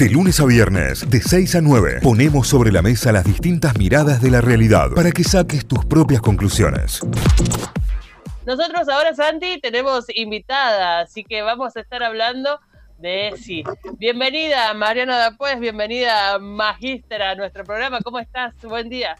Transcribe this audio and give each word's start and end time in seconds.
De 0.00 0.08
lunes 0.08 0.40
a 0.40 0.46
viernes, 0.46 1.10
de 1.10 1.20
6 1.20 1.56
a 1.56 1.60
9, 1.60 1.98
ponemos 2.02 2.48
sobre 2.48 2.72
la 2.72 2.80
mesa 2.80 3.12
las 3.12 3.22
distintas 3.22 3.76
miradas 3.76 4.22
de 4.22 4.30
la 4.30 4.40
realidad 4.40 4.88
para 4.96 5.10
que 5.10 5.22
saques 5.22 5.68
tus 5.68 5.84
propias 5.84 6.22
conclusiones. 6.22 7.00
Nosotros 8.46 8.88
ahora, 8.88 9.14
Santi, 9.14 9.60
tenemos 9.60 10.06
invitada, 10.14 11.00
así 11.00 11.22
que 11.22 11.42
vamos 11.42 11.76
a 11.76 11.80
estar 11.80 12.02
hablando 12.02 12.58
de 12.96 13.28
ESI. 13.28 13.62
Bienvenida, 13.98 14.72
Mariana 14.72 15.18
Dapuez, 15.18 15.60
bienvenida, 15.60 16.38
Magíster, 16.38 17.20
a 17.20 17.34
nuestro 17.34 17.64
programa. 17.64 17.98
¿Cómo 18.02 18.20
estás? 18.20 18.54
Buen 18.62 18.88
día. 18.88 19.16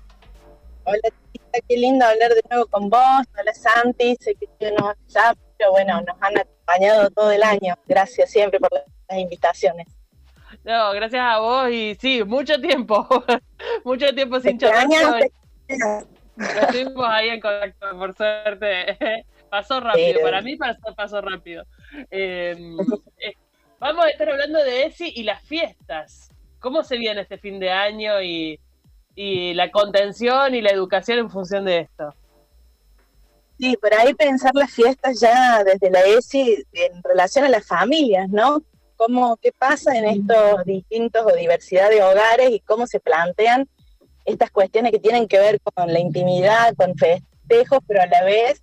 Hola, 0.85 1.11
tita, 1.31 1.59
qué 1.69 1.77
lindo 1.77 2.07
hablar 2.07 2.31
de 2.31 2.41
nuevo 2.49 2.65
con 2.69 2.89
vos. 2.89 3.27
Hola, 3.39 3.53
Santi, 3.53 4.17
sé 4.19 4.35
que 4.35 4.47
tú 4.59 4.75
no 4.79 4.95
ya, 5.09 5.35
pero 5.59 5.73
bueno, 5.73 6.01
nos 6.01 6.17
han 6.23 6.39
acompañado 6.39 7.11
todo 7.11 7.31
el 7.33 7.43
año. 7.43 7.77
Gracias 7.87 8.31
siempre 8.31 8.59
por 8.59 8.71
las 8.73 9.19
invitaciones. 9.19 10.00
No, 10.71 10.93
gracias 10.93 11.21
a 11.21 11.41
vos 11.41 11.69
y 11.69 11.97
sí, 11.97 12.23
mucho 12.23 12.61
tiempo, 12.61 13.05
mucho 13.85 14.15
tiempo 14.15 14.39
sin 14.39 14.57
charlar. 14.57 15.29
Estuvimos 15.67 17.07
ahí 17.09 17.31
en 17.31 17.41
contacto, 17.41 17.99
por 17.99 18.15
suerte. 18.15 19.27
Pasó 19.51 19.81
rápido, 19.81 20.21
para 20.23 20.43
mí 20.43 20.57
pasó, 20.57 20.95
pasó 20.95 21.21
rápido. 21.21 21.65
Em, 22.09 22.79
eh, 23.19 23.33
vamos 23.81 24.05
a 24.05 24.11
estar 24.11 24.29
hablando 24.29 24.63
de 24.63 24.85
ESI 24.85 25.13
y 25.17 25.25
las 25.25 25.43
fiestas. 25.43 26.31
¿Cómo 26.61 26.85
se 26.85 26.99
viene 26.99 27.23
este 27.23 27.37
fin 27.37 27.59
de 27.59 27.73
año 27.73 28.23
y, 28.23 28.61
y 29.17 29.55
la 29.55 29.73
contención 29.73 30.55
y 30.55 30.63
la 30.63 30.71
educación 30.71 31.19
en 31.19 31.31
función 31.31 31.65
de 31.65 31.79
esto? 31.81 32.15
Sí, 33.59 33.77
por 33.77 33.93
ahí 33.93 34.15
pensar 34.15 34.53
las 34.55 34.71
fiestas 34.71 35.19
ya 35.19 35.65
desde 35.65 35.91
la 35.91 36.03
ESI 36.03 36.65
en 36.73 37.03
relación 37.03 37.45
a 37.45 37.49
las 37.49 37.67
familias, 37.67 38.29
¿no? 38.29 38.63
Cómo, 39.01 39.39
qué 39.39 39.51
pasa 39.51 39.97
en 39.97 40.05
estos 40.05 40.63
distintos 40.67 41.25
o 41.25 41.35
diversidad 41.35 41.89
de 41.89 42.03
hogares 42.03 42.51
y 42.51 42.61
cómo 42.61 42.87
se 42.87 43.01
plantean 43.01 43.67
estas 44.27 44.51
cuestiones 44.51 44.93
que 44.93 44.99
tienen 44.99 45.27
que 45.27 45.39
ver 45.39 45.59
con 45.63 45.91
la 45.91 45.99
intimidad, 45.99 46.75
con 46.77 46.95
festejos, 46.95 47.79
pero 47.87 48.03
a 48.03 48.07
la 48.07 48.23
vez 48.25 48.63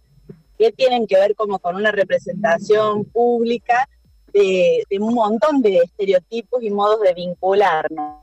que 0.59 0.71
tienen 0.71 1.07
que 1.07 1.15
ver 1.15 1.33
como 1.33 1.57
con 1.57 1.75
una 1.75 1.91
representación 1.91 3.05
pública 3.05 3.89
de, 4.31 4.83
un 4.99 5.15
montón 5.15 5.63
de 5.63 5.77
estereotipos 5.77 6.61
y 6.61 6.69
modos 6.69 7.01
de 7.01 7.15
vincularnos, 7.15 8.21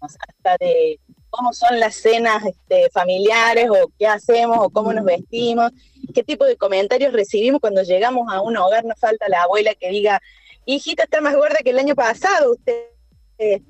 hasta 0.00 0.56
de 0.58 0.98
cómo 1.28 1.52
son 1.52 1.78
las 1.78 1.94
cenas 1.94 2.42
este, 2.46 2.88
familiares 2.88 3.68
o 3.68 3.90
qué 3.98 4.06
hacemos 4.06 4.56
o 4.62 4.70
cómo 4.70 4.94
nos 4.94 5.04
vestimos, 5.04 5.72
qué 6.14 6.22
tipo 6.22 6.46
de 6.46 6.56
comentarios 6.56 7.12
recibimos 7.12 7.60
cuando 7.60 7.82
llegamos 7.82 8.32
a 8.32 8.40
un 8.40 8.56
hogar, 8.56 8.86
nos 8.86 8.98
falta 8.98 9.28
la 9.28 9.42
abuela 9.42 9.74
que 9.74 9.90
diga, 9.90 10.22
hijita 10.66 11.04
está 11.04 11.20
más 11.20 11.34
gorda 11.34 11.58
que 11.62 11.70
el 11.70 11.78
año 11.78 11.94
pasado, 11.94 12.52
usted. 12.52 12.90
Eh, 13.38 13.60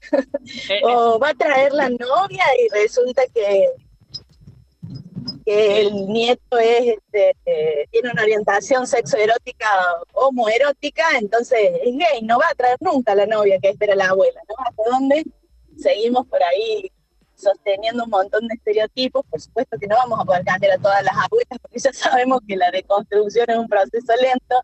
o 0.84 1.18
va 1.18 1.30
a 1.30 1.34
traer 1.34 1.72
la 1.72 1.88
novia 1.88 2.44
y 2.58 2.68
resulta 2.74 3.22
que, 3.34 3.68
que 5.44 5.80
el 5.80 6.06
nieto 6.08 6.58
es 6.58 6.96
este, 6.96 7.88
tiene 7.90 8.10
una 8.10 8.22
orientación 8.22 8.86
sexoerótica 8.86 9.68
homoerótica, 10.12 11.04
entonces 11.18 11.58
es 11.84 11.96
gay, 11.96 12.22
no 12.22 12.38
va 12.38 12.46
a 12.50 12.54
traer 12.54 12.76
nunca 12.80 13.14
la 13.14 13.26
novia 13.26 13.58
que 13.60 13.70
espera 13.70 13.94
la 13.94 14.08
abuela, 14.08 14.40
¿no? 14.48 14.54
¿Hasta 14.66 14.82
dónde 14.90 15.24
seguimos 15.78 16.26
por 16.26 16.42
ahí 16.42 16.90
sosteniendo 17.34 18.04
un 18.04 18.10
montón 18.10 18.46
de 18.48 18.54
estereotipos? 18.54 19.24
Por 19.30 19.40
supuesto 19.40 19.78
que 19.78 19.86
no 19.86 19.96
vamos 19.96 20.20
a 20.20 20.24
poder 20.24 20.44
cambiar 20.44 20.72
a 20.72 20.82
todas 20.82 21.02
las 21.02 21.14
abuelas, 21.14 21.58
porque 21.60 21.78
ya 21.78 21.92
sabemos 21.92 22.40
que 22.46 22.56
la 22.56 22.70
deconstrucción 22.70 23.48
es 23.48 23.56
un 23.56 23.68
proceso 23.68 24.12
lento, 24.20 24.62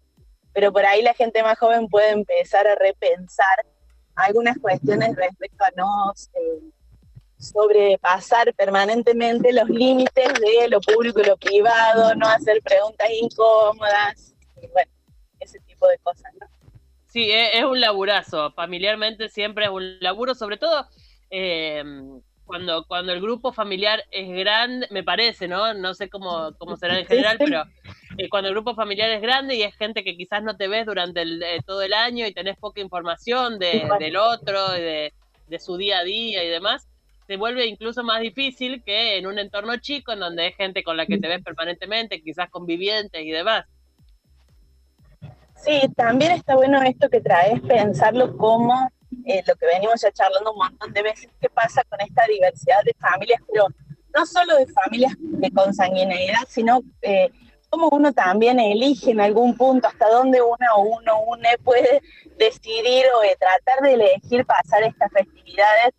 pero 0.56 0.72
por 0.72 0.86
ahí 0.86 1.02
la 1.02 1.12
gente 1.12 1.42
más 1.42 1.58
joven 1.58 1.86
puede 1.86 2.12
empezar 2.12 2.66
a 2.66 2.74
repensar 2.76 3.66
algunas 4.14 4.56
cuestiones 4.56 5.14
respecto 5.14 5.62
a 5.62 5.70
no 5.76 6.14
eh, 6.32 6.70
sobrepasar 7.38 8.54
permanentemente 8.54 9.52
los 9.52 9.68
límites 9.68 10.32
de 10.32 10.68
lo 10.70 10.80
público 10.80 11.20
y 11.20 11.24
lo 11.24 11.36
privado, 11.36 12.14
no 12.14 12.26
hacer 12.26 12.62
preguntas 12.62 13.06
incómodas, 13.20 14.34
y 14.62 14.66
bueno, 14.68 14.90
ese 15.40 15.60
tipo 15.60 15.86
de 15.88 15.98
cosas, 15.98 16.32
¿no? 16.40 16.46
Sí, 17.06 17.30
es, 17.30 17.62
un 17.62 17.78
laburazo, 17.78 18.50
familiarmente 18.52 19.28
siempre 19.28 19.66
es 19.66 19.70
un 19.70 20.00
laburo, 20.00 20.34
sobre 20.34 20.56
todo 20.56 20.86
eh, 21.28 21.84
cuando, 22.46 22.86
cuando 22.86 23.12
el 23.12 23.20
grupo 23.20 23.52
familiar 23.52 24.02
es 24.10 24.26
grande, 24.30 24.86
me 24.90 25.04
parece, 25.04 25.48
¿no? 25.48 25.74
No 25.74 25.92
sé 25.92 26.08
cómo, 26.08 26.54
cómo 26.56 26.78
será 26.78 26.98
en 26.98 27.04
general, 27.04 27.36
pero 27.38 27.64
eh, 28.18 28.28
cuando 28.28 28.48
el 28.48 28.54
grupo 28.54 28.74
familiar 28.74 29.10
es 29.10 29.20
grande 29.20 29.54
y 29.54 29.62
es 29.62 29.74
gente 29.76 30.04
que 30.04 30.16
quizás 30.16 30.42
no 30.42 30.56
te 30.56 30.68
ves 30.68 30.86
durante 30.86 31.22
eh, 31.22 31.60
todo 31.66 31.82
el 31.82 31.92
año 31.92 32.26
y 32.26 32.32
tenés 32.32 32.56
poca 32.56 32.80
información 32.80 33.58
de, 33.58 33.88
del 33.98 34.16
otro, 34.16 34.70
de, 34.70 35.12
de 35.46 35.58
su 35.58 35.76
día 35.76 35.98
a 35.98 36.04
día 36.04 36.44
y 36.44 36.48
demás, 36.48 36.88
se 37.26 37.36
vuelve 37.36 37.66
incluso 37.66 38.04
más 38.04 38.20
difícil 38.20 38.82
que 38.84 39.18
en 39.18 39.26
un 39.26 39.38
entorno 39.38 39.76
chico 39.78 40.12
en 40.12 40.20
donde 40.20 40.44
hay 40.44 40.52
gente 40.52 40.84
con 40.84 40.96
la 40.96 41.06
que 41.06 41.18
te 41.18 41.28
ves 41.28 41.42
permanentemente, 41.42 42.22
quizás 42.22 42.48
convivientes 42.50 43.20
y 43.22 43.30
demás. 43.30 43.64
Sí, 45.56 45.80
también 45.96 46.32
está 46.32 46.54
bueno 46.54 46.82
esto 46.82 47.08
que 47.08 47.20
traes, 47.20 47.60
pensarlo 47.62 48.36
como 48.36 48.88
eh, 49.24 49.42
lo 49.46 49.56
que 49.56 49.66
venimos 49.66 50.00
ya 50.00 50.12
charlando 50.12 50.52
un 50.52 50.58
montón 50.58 50.92
de 50.92 51.02
veces, 51.02 51.28
qué 51.40 51.48
pasa 51.48 51.82
con 51.88 52.00
esta 52.00 52.24
diversidad 52.26 52.82
de 52.84 52.94
familias, 53.00 53.40
pero 53.50 53.66
no 54.14 54.26
solo 54.26 54.56
de 54.56 54.66
familias 54.66 55.14
de 55.18 55.50
consanguineidad, 55.50 56.42
sino 56.48 56.80
eh, 57.02 57.30
cómo 57.76 57.90
uno 57.90 58.12
también 58.14 58.58
elige 58.58 59.10
en 59.10 59.20
algún 59.20 59.54
punto 59.54 59.86
hasta 59.86 60.08
dónde 60.08 60.40
una 60.40 60.74
o 60.76 60.80
uno 60.80 61.20
une 61.26 61.58
puede 61.62 62.00
decidir 62.38 63.04
o 63.14 63.20
tratar 63.38 63.82
de 63.82 63.92
elegir 63.92 64.46
pasar 64.46 64.82
estas 64.82 65.12
festividades 65.12 65.92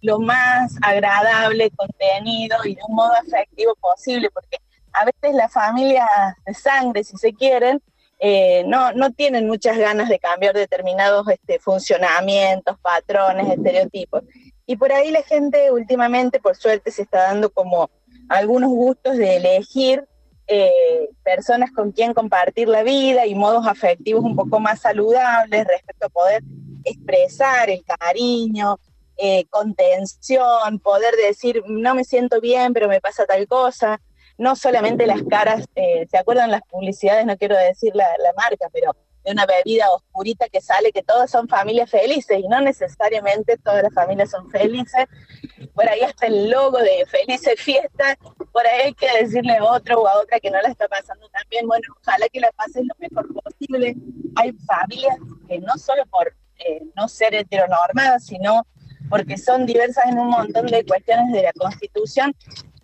lo 0.00 0.18
más 0.20 0.74
agradable, 0.80 1.70
contenido 1.76 2.56
y 2.64 2.76
de 2.76 2.80
un 2.88 2.94
modo 2.94 3.12
afectivo 3.12 3.74
posible, 3.74 4.30
porque 4.30 4.56
a 4.92 5.04
veces 5.04 5.34
las 5.34 5.52
familias 5.52 6.08
de 6.46 6.54
sangre, 6.54 7.04
si 7.04 7.16
se 7.18 7.34
quieren, 7.34 7.82
eh, 8.20 8.64
no, 8.66 8.92
no 8.92 9.12
tienen 9.12 9.46
muchas 9.46 9.76
ganas 9.76 10.08
de 10.08 10.18
cambiar 10.18 10.54
determinados 10.54 11.28
este, 11.28 11.58
funcionamientos, 11.58 12.78
patrones, 12.78 13.50
estereotipos. 13.50 14.22
Y 14.64 14.76
por 14.76 14.92
ahí 14.92 15.10
la 15.10 15.22
gente 15.22 15.70
últimamente, 15.72 16.40
por 16.40 16.56
suerte, 16.56 16.90
se 16.90 17.02
está 17.02 17.24
dando 17.24 17.50
como 17.50 17.90
algunos 18.30 18.70
gustos 18.70 19.18
de 19.18 19.36
elegir 19.36 20.06
eh, 20.48 21.10
personas 21.22 21.70
con 21.70 21.92
quien 21.92 22.14
compartir 22.14 22.68
la 22.68 22.82
vida 22.82 23.26
y 23.26 23.34
modos 23.34 23.66
afectivos 23.66 24.24
un 24.24 24.34
poco 24.34 24.60
más 24.60 24.80
saludables 24.80 25.66
respecto 25.66 26.06
a 26.06 26.10
poder 26.10 26.42
expresar 26.84 27.70
el 27.70 27.84
cariño, 27.84 28.78
eh, 29.16 29.46
contención, 29.50 30.78
poder 30.82 31.14
decir, 31.16 31.62
no 31.66 31.94
me 31.94 32.04
siento 32.04 32.40
bien, 32.40 32.72
pero 32.72 32.88
me 32.88 33.00
pasa 33.00 33.26
tal 33.26 33.46
cosa 33.46 34.00
no 34.38 34.54
solamente 34.54 35.06
las 35.06 35.22
caras, 35.24 35.66
eh, 35.74 36.06
¿se 36.08 36.16
acuerdan 36.16 36.50
las 36.50 36.62
publicidades? 36.62 37.26
No 37.26 37.36
quiero 37.36 37.56
decir 37.56 37.94
la, 37.94 38.06
marca, 38.36 38.68
pero 38.72 38.94
de 39.24 39.32
una 39.32 39.44
bebida 39.44 39.90
oscurita 39.90 40.48
que 40.48 40.60
sale, 40.60 40.92
que 40.92 41.02
todas 41.02 41.28
son 41.30 41.48
familias 41.48 41.90
felices, 41.90 42.38
y 42.38 42.46
no 42.46 42.60
necesariamente 42.60 43.58
todas 43.58 43.82
las 43.82 43.92
familias 43.92 44.30
son 44.30 44.48
felices. 44.48 45.06
Por 45.74 45.88
ahí 45.88 46.00
hasta 46.00 46.26
el 46.26 46.50
logo 46.50 46.78
de 46.78 47.04
Felices 47.06 47.60
Fiestas, 47.60 48.16
por 48.52 48.66
ahí 48.66 48.82
hay 48.86 48.94
que 48.94 49.08
decirle 49.20 49.56
a 49.56 49.64
otro 49.64 50.00
o 50.00 50.06
a 50.06 50.20
otra 50.20 50.40
que 50.40 50.50
no 50.50 50.60
la 50.60 50.68
está 50.68 50.88
pasando 50.88 51.28
tan 51.30 51.42
bien. 51.50 51.66
Bueno, 51.66 51.86
ojalá 52.00 52.28
que 52.28 52.40
la 52.40 52.50
pasen 52.52 52.86
lo 52.88 52.94
mejor 52.98 53.28
posible. 53.42 53.96
Hay 54.36 54.52
familias 54.66 55.16
que 55.48 55.58
no 55.60 55.76
solo 55.76 56.04
por 56.06 56.34
eh, 56.58 56.82
no 56.96 57.08
ser 57.08 57.34
heteronormadas, 57.34 58.26
sino 58.26 58.66
porque 59.08 59.36
son 59.38 59.66
diversas 59.66 60.06
en 60.06 60.18
un 60.18 60.28
montón 60.28 60.66
de 60.66 60.84
cuestiones 60.84 61.32
de 61.32 61.42
la 61.42 61.52
Constitución, 61.52 62.34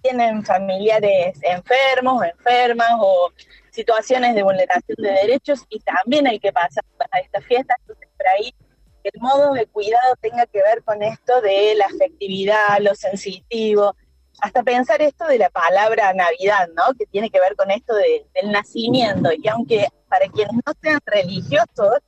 tienen 0.03 0.45
familiares 0.45 1.39
enfermos 1.43 2.21
o 2.21 2.25
enfermas 2.25 2.91
o 2.99 3.33
situaciones 3.71 4.35
de 4.35 4.43
vulneración 4.43 4.97
de 4.99 5.11
derechos 5.11 5.65
y 5.69 5.81
también 5.81 6.27
hay 6.27 6.39
que 6.39 6.53
pasar 6.53 6.85
a 7.11 7.19
esta 7.19 7.41
fiesta. 7.41 7.75
Entonces, 7.81 8.09
por 8.17 8.29
ahí 8.29 8.55
el 9.05 9.21
modo 9.21 9.53
de 9.53 9.67
cuidado 9.67 10.17
tenga 10.21 10.47
que 10.47 10.63
ver 10.63 10.83
con 10.83 11.03
esto 11.03 11.41
de 11.43 11.75
la 11.77 11.87
afectividad, 11.87 12.79
lo 12.81 12.95
sensitivo, 12.95 13.95
hasta 14.41 14.63
pensar 14.63 15.01
esto 15.03 15.27
de 15.27 15.39
la 15.39 15.51
palabra 15.51 16.13
Navidad, 16.13 16.69
¿no? 16.75 16.95
Que 16.99 17.07
tiene 17.07 17.31
que 17.31 17.41
ver 17.41 17.55
con 17.55 17.71
esto 17.71 17.95
del 17.95 18.51
nacimiento 18.51 19.31
y 19.33 19.47
aunque 19.49 19.87
para 20.09 20.27
quienes 20.29 20.55
no 20.55 20.73
sean 20.83 21.01
religiosos, 21.07 21.99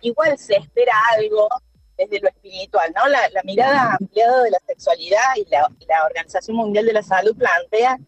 igual 0.00 0.38
se 0.38 0.56
espera 0.56 0.92
algo 1.16 1.48
desde 1.96 2.20
lo 2.20 2.28
espiritual, 2.28 2.92
¿no? 2.94 3.08
La, 3.08 3.42
mirada 3.44 3.96
ampliada 3.98 4.42
de 4.44 4.50
la 4.50 4.58
sexualidad 4.66 5.36
y 5.36 5.44
la, 5.50 5.68
Organización 6.06 6.56
Mundial 6.56 6.86
de 6.86 6.92
la 6.92 7.02
Salud 7.02 7.36
plantea 7.36 7.98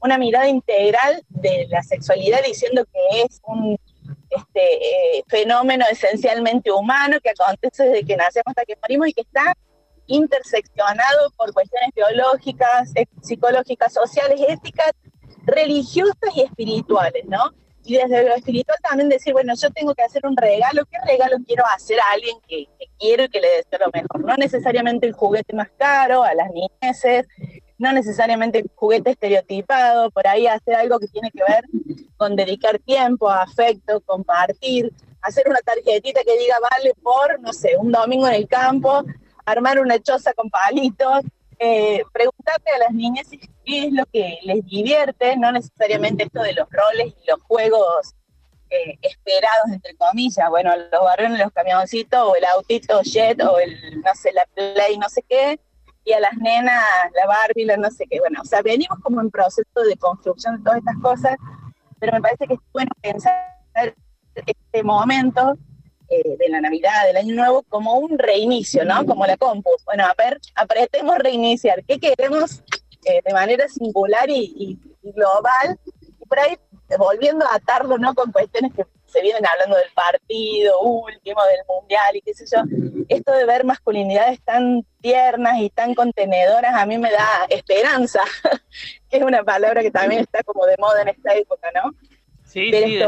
una 0.00 0.18
mirada 0.18 0.48
integral 0.48 1.22
de 1.28 1.66
la 1.68 1.82
sexualidad 1.82 2.42
diciendo 2.44 2.84
que 2.84 3.22
es 3.22 3.40
un 3.44 3.78
este, 4.30 5.18
eh, 5.18 5.24
fenómeno 5.28 5.84
esencialmente 5.90 6.70
humano 6.70 7.18
que 7.22 7.30
acontece 7.30 7.84
desde 7.84 8.06
que 8.06 8.16
nacemos 8.16 8.46
hasta 8.48 8.64
que 8.64 8.76
morimos 8.82 9.08
y 9.08 9.12
que 9.12 9.22
está 9.22 9.54
interseccionado 10.06 11.30
por 11.36 11.52
cuestiones 11.52 11.90
biológicas, 11.94 12.92
psicológicas, 13.22 13.92
sociales, 13.92 14.40
éticas, 14.48 14.92
religiosas 15.46 16.34
y 16.34 16.42
espirituales, 16.42 17.24
¿no? 17.26 17.52
y 17.86 17.96
desde 17.96 18.24
lo 18.24 18.34
espiritual 18.34 18.76
también 18.82 19.08
decir, 19.08 19.32
bueno, 19.32 19.54
yo 19.54 19.70
tengo 19.70 19.94
que 19.94 20.02
hacer 20.02 20.26
un 20.26 20.36
regalo, 20.36 20.84
¿qué 20.86 20.98
regalo 21.06 21.36
quiero 21.46 21.64
hacer 21.66 21.98
a 22.00 22.12
alguien 22.12 22.36
que, 22.46 22.66
quiero 22.98 23.24
y 23.24 23.28
que 23.28 23.40
le 23.40 23.48
deseo 23.48 23.78
lo 23.78 23.90
mejor? 23.92 24.24
No 24.24 24.34
necesariamente 24.36 25.06
el 25.06 25.12
juguete 25.12 25.54
más 25.54 25.68
caro 25.78 26.24
a 26.24 26.34
las 26.34 26.48
niñeces, 26.50 27.28
no 27.78 27.92
necesariamente 27.92 28.64
juguete 28.74 29.10
estereotipado, 29.10 30.10
por 30.10 30.26
ahí 30.26 30.46
hacer 30.46 30.74
algo 30.74 30.98
que 30.98 31.08
tiene 31.08 31.30
que 31.30 31.42
ver 31.46 31.64
con 32.16 32.36
dedicar 32.36 32.78
tiempo, 32.78 33.28
afecto, 33.30 34.00
compartir, 34.00 34.92
hacer 35.22 35.48
una 35.48 35.60
tarjetita 35.60 36.22
que 36.24 36.38
diga 36.38 36.56
vale 36.70 36.94
por, 37.02 37.40
no 37.40 37.52
sé, 37.52 37.76
un 37.78 37.92
domingo 37.92 38.26
en 38.28 38.34
el 38.34 38.48
campo, 38.48 39.04
armar 39.44 39.78
una 39.80 39.98
choza 40.00 40.32
con 40.32 40.48
palitos, 40.48 41.22
eh, 41.58 42.02
preguntarle 42.12 42.70
a 42.74 42.78
las 42.78 42.92
niñas 42.92 43.28
qué 43.64 43.86
es 43.86 43.92
lo 43.92 44.04
que 44.06 44.38
les 44.42 44.64
divierte, 44.66 45.36
no 45.36 45.52
necesariamente 45.52 46.24
esto 46.24 46.42
de 46.42 46.52
los 46.52 46.68
roles 46.70 47.14
y 47.22 47.30
los 47.30 47.40
juegos 47.42 48.14
eh, 48.68 48.98
esperados, 49.00 49.68
entre 49.70 49.94
comillas, 49.96 50.50
bueno, 50.50 50.74
los 50.76 51.02
varones, 51.02 51.38
los 51.38 51.52
camioncitos, 51.52 52.20
o 52.20 52.34
el 52.36 52.44
autito 52.44 53.00
jet, 53.02 53.40
o 53.42 53.58
el, 53.58 54.00
no 54.00 54.14
sé, 54.14 54.32
la 54.32 54.46
play, 54.54 54.98
no 54.98 55.08
sé 55.08 55.22
qué, 55.22 55.58
y 56.06 56.12
a 56.12 56.20
las 56.20 56.36
nenas, 56.38 56.82
la 57.14 57.26
Barbie, 57.26 57.64
la 57.64 57.76
no 57.76 57.90
sé 57.90 58.06
qué. 58.08 58.20
Bueno, 58.20 58.40
o 58.40 58.44
sea, 58.44 58.62
venimos 58.62 58.98
como 59.02 59.20
en 59.20 59.30
proceso 59.30 59.80
de 59.86 59.96
construcción 59.96 60.56
de 60.56 60.62
todas 60.62 60.78
estas 60.78 60.96
cosas, 61.02 61.36
pero 61.98 62.12
me 62.12 62.22
parece 62.22 62.46
que 62.46 62.54
es 62.54 62.60
bueno 62.72 62.90
pensar 63.02 63.34
este 64.34 64.82
momento 64.84 65.58
eh, 66.08 66.36
de 66.38 66.48
la 66.48 66.60
Navidad, 66.60 67.06
del 67.06 67.16
Año 67.16 67.34
Nuevo, 67.34 67.64
como 67.64 67.98
un 67.98 68.16
reinicio, 68.18 68.84
¿no? 68.84 69.04
Como 69.04 69.26
la 69.26 69.36
compu. 69.36 69.70
Bueno, 69.84 70.04
a 70.04 70.14
ver, 70.16 70.40
apretemos 70.54 71.18
reiniciar. 71.18 71.84
¿Qué 71.84 71.98
queremos 71.98 72.62
eh, 73.04 73.20
de 73.24 73.32
manera 73.32 73.66
singular 73.68 74.30
y, 74.30 74.78
global? 75.02 75.80
Y 76.20 76.24
por 76.24 76.38
ahí, 76.38 76.56
volviendo 76.98 77.44
a 77.46 77.56
atarlo, 77.56 77.98
¿no? 77.98 78.14
Con 78.14 78.30
cuestiones 78.30 78.72
que 78.74 78.84
se 79.16 79.22
vienen 79.22 79.46
hablando 79.46 79.76
del 79.76 79.90
partido 79.94 80.80
último, 80.80 81.42
del 81.44 81.60
mundial 81.66 82.16
y 82.16 82.20
qué 82.20 82.34
sé 82.34 82.44
yo, 82.52 82.62
esto 83.08 83.32
de 83.32 83.46
ver 83.46 83.64
masculinidades 83.64 84.40
tan 84.42 84.84
tiernas 85.00 85.58
y 85.58 85.70
tan 85.70 85.94
contenedoras 85.94 86.74
a 86.74 86.84
mí 86.84 86.98
me 86.98 87.10
da 87.10 87.46
esperanza, 87.48 88.20
que 89.08 89.16
es 89.16 89.22
una 89.22 89.42
palabra 89.42 89.80
que 89.80 89.90
también 89.90 90.20
está 90.20 90.42
como 90.42 90.66
de 90.66 90.76
moda 90.78 91.00
en 91.00 91.08
esta 91.08 91.34
época, 91.34 91.70
¿no? 91.74 91.92
Sí, 92.44 92.70
sí 92.70 93.00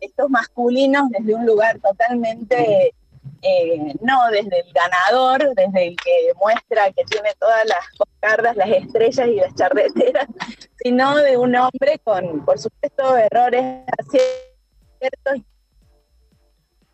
estos 0.00 0.30
masculinos 0.30 1.08
desde 1.10 1.34
un 1.34 1.46
lugar 1.46 1.78
totalmente, 1.80 2.94
eh, 3.42 3.94
no 4.00 4.30
desde 4.30 4.60
el 4.60 4.72
ganador, 4.72 5.54
desde 5.54 5.88
el 5.88 5.96
que 5.96 6.32
muestra 6.38 6.92
que 6.92 7.04
tiene 7.04 7.30
todas 7.38 7.64
las 7.66 8.08
cartas, 8.20 8.56
las 8.56 8.68
estrellas 8.68 9.28
y 9.28 9.36
las 9.36 9.54
charreteras, 9.54 10.26
sino 10.82 11.16
de 11.16 11.36
un 11.36 11.56
hombre 11.56 11.98
con, 12.02 12.44
por 12.44 12.58
supuesto, 12.58 13.16
errores 13.16 13.84
aciertos 13.98 14.53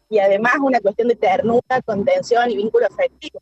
y 0.09 0.19
además 0.19 0.55
una 0.61 0.81
cuestión 0.81 1.09
de 1.09 1.17
ternura, 1.17 1.83
contención 1.85 2.51
y 2.51 2.57
vínculo 2.57 2.87
afectivo. 2.87 3.41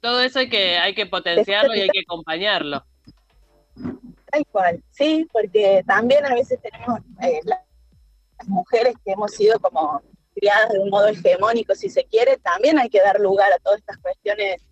Todo 0.00 0.20
eso 0.20 0.40
hay 0.40 0.48
que, 0.48 0.78
hay 0.78 0.94
que 0.94 1.06
potenciarlo 1.06 1.74
y 1.74 1.80
hay 1.80 1.88
que 1.88 2.00
acompañarlo. 2.00 2.84
Tal 3.74 4.46
cual, 4.52 4.84
sí, 4.90 5.26
porque 5.32 5.82
también 5.86 6.24
a 6.24 6.34
veces 6.34 6.60
tenemos 6.62 7.00
eh, 7.22 7.40
las 7.44 7.60
mujeres 8.46 8.94
que 9.04 9.12
hemos 9.12 9.32
sido 9.32 9.58
como 9.58 10.02
criadas 10.34 10.70
de 10.70 10.78
un 10.78 10.90
modo 10.90 11.08
hegemónico, 11.08 11.74
si 11.74 11.88
se 11.88 12.04
quiere, 12.04 12.36
también 12.38 12.78
hay 12.78 12.88
que 12.88 13.00
dar 13.00 13.18
lugar 13.18 13.52
a 13.52 13.58
todas 13.58 13.80
estas 13.80 13.98
cuestiones 13.98 14.62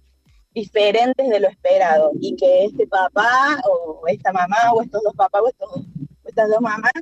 diferentes 0.52 1.28
de 1.28 1.40
lo 1.40 1.48
esperado 1.48 2.12
y 2.20 2.36
que 2.36 2.64
este 2.64 2.86
papá 2.86 3.60
o 3.64 4.02
esta 4.06 4.32
mamá 4.32 4.72
o 4.72 4.82
estos 4.82 5.02
dos 5.02 5.14
papás 5.14 5.42
o, 5.58 5.82
estas 6.24 6.48
dos 6.48 6.60
mamás 6.60 6.92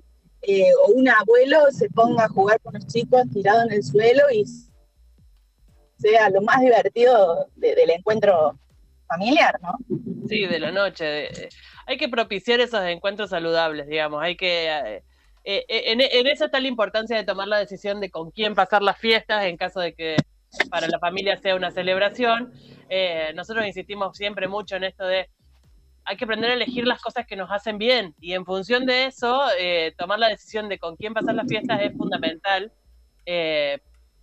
eh, 0.46 0.70
o 0.86 0.92
un 0.92 1.08
abuelo 1.08 1.58
se 1.72 1.88
ponga 1.90 2.24
a 2.24 2.28
jugar 2.28 2.60
con 2.60 2.74
los 2.74 2.86
chicos 2.86 3.22
tirado 3.32 3.62
en 3.62 3.72
el 3.72 3.82
suelo 3.82 4.22
y 4.32 4.44
sea 5.98 6.30
lo 6.30 6.42
más 6.42 6.60
divertido 6.60 7.48
del 7.56 7.90
encuentro 7.90 8.58
familiar, 9.08 9.58
¿no? 9.62 9.76
Sí, 10.28 10.46
de 10.46 10.58
la 10.58 10.72
noche. 10.72 11.28
hay 11.86 11.96
que 11.96 12.08
propiciar 12.08 12.60
esos 12.60 12.82
encuentros 12.84 13.30
saludables, 13.30 13.86
digamos. 13.86 14.22
Hay 14.22 14.36
que. 14.36 14.68
Eh, 14.68 15.64
eh, 15.68 15.92
en, 15.92 16.00
en, 16.00 16.26
eso 16.26 16.46
está 16.46 16.60
la 16.60 16.68
importancia 16.68 17.16
de 17.16 17.24
tomar 17.24 17.46
la 17.46 17.58
decisión 17.58 18.00
de 18.00 18.10
con 18.10 18.30
quién 18.30 18.54
pasar 18.54 18.82
las 18.82 18.98
fiestas 18.98 19.44
en 19.44 19.56
caso 19.56 19.80
de 19.80 19.94
que 19.94 20.16
para 20.70 20.88
la 20.88 20.98
familia 20.98 21.36
sea 21.36 21.56
una 21.56 21.70
celebración. 21.70 22.52
Eh, 22.88 23.32
nosotros 23.34 23.66
insistimos 23.66 24.16
siempre 24.16 24.48
mucho 24.48 24.76
en 24.76 24.84
esto 24.84 25.04
de 25.04 25.28
hay 26.06 26.16
que 26.16 26.24
aprender 26.24 26.50
a 26.50 26.54
elegir 26.54 26.86
las 26.86 27.02
cosas 27.02 27.26
que 27.26 27.36
nos 27.36 27.50
hacen 27.50 27.78
bien 27.78 28.14
y 28.20 28.32
en 28.32 28.44
función 28.44 28.86
de 28.86 29.06
eso, 29.06 29.42
tomar 29.98 30.18
la 30.18 30.28
decisión 30.28 30.68
de 30.68 30.78
con 30.78 30.96
quién 30.96 31.14
pasar 31.14 31.34
las 31.34 31.48
fiestas 31.48 31.80
es 31.82 31.96
fundamental 31.96 32.72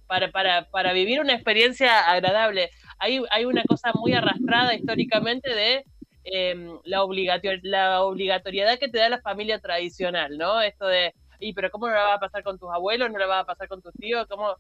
para, 0.08 0.32
para, 0.32 0.70
para 0.70 0.94
vivir 0.94 1.20
una 1.20 1.34
experiencia 1.34 2.10
agradable 2.10 2.70
hay, 3.04 3.22
hay 3.32 3.46
una 3.46 3.64
cosa 3.64 3.92
muy 3.94 4.14
arrastrada 4.14 4.74
históricamente 4.74 5.54
de 5.54 5.86
em, 6.24 6.80
la, 6.86 7.06
la 7.64 8.04
obligatoriedad 8.04 8.80
que 8.80 8.88
te 8.88 8.98
da 8.98 9.10
la 9.10 9.22
familia 9.22 9.60
tradicional, 9.60 10.38
¿no? 10.38 10.62
Esto 10.62 10.88
de, 10.88 11.14
y 11.40 11.54
pero 11.54 11.70
¿cómo 11.70 11.88
no 11.88 11.94
la 11.94 12.04
va 12.04 12.14
a 12.16 12.20
pasar 12.20 12.44
con 12.44 12.58
tus 12.58 12.70
abuelos? 12.72 13.12
¿No 13.12 13.20
la 13.20 13.28
va 13.28 13.40
a 13.40 13.46
pasar 13.46 13.68
con 13.68 13.82
tus 13.82 13.94
tíos? 13.94 14.26
¿Cómo? 14.30 14.56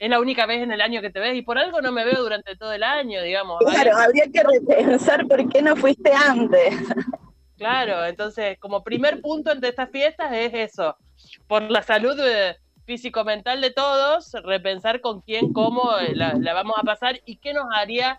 Es 0.00 0.10
la 0.10 0.18
única 0.18 0.46
vez 0.46 0.62
en 0.62 0.72
el 0.72 0.80
año 0.80 1.00
que 1.00 1.10
te 1.10 1.20
ves 1.20 1.36
y 1.36 1.42
por 1.42 1.58
algo 1.58 1.80
no 1.80 1.92
me 1.92 2.04
veo 2.04 2.20
durante 2.20 2.56
todo 2.56 2.72
el 2.72 2.82
año, 2.82 3.22
digamos. 3.22 3.60
Claro, 3.60 3.96
habría 3.96 4.24
que 4.32 4.42
repensar 4.42 5.28
por 5.28 5.48
qué 5.48 5.62
no 5.62 5.76
fuiste 5.76 6.10
antes. 6.12 6.74
Claro, 7.56 8.04
entonces, 8.06 8.58
como 8.58 8.82
primer 8.82 9.20
punto 9.20 9.52
entre 9.52 9.68
estas 9.68 9.90
fiestas 9.90 10.32
es 10.32 10.52
eso, 10.54 10.96
por 11.46 11.62
la 11.70 11.82
salud 11.82 12.16
de, 12.16 12.56
físico-mental 12.90 13.60
de 13.60 13.70
todos, 13.70 14.32
repensar 14.42 15.00
con 15.00 15.20
quién, 15.20 15.52
cómo 15.52 15.96
eh, 16.00 16.12
la, 16.16 16.34
vamos 16.54 16.74
a 16.76 16.82
pasar 16.82 17.20
y 17.24 17.36
qué 17.36 17.54
nos 17.54 17.66
haría 17.72 18.18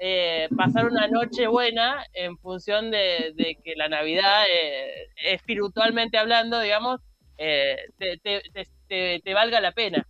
eh, 0.00 0.48
pasar 0.56 0.86
una 0.86 1.06
noche 1.06 1.46
buena 1.46 2.04
en 2.14 2.36
función 2.36 2.90
de, 2.90 3.56
que 3.62 3.76
la 3.76 3.88
Navidad, 3.88 4.42
eh, 4.52 5.06
espiritualmente 5.24 6.18
hablando, 6.18 6.58
digamos, 6.58 7.00
te, 7.36 9.34
valga 9.34 9.60
la 9.60 9.70
pena. 9.70 10.04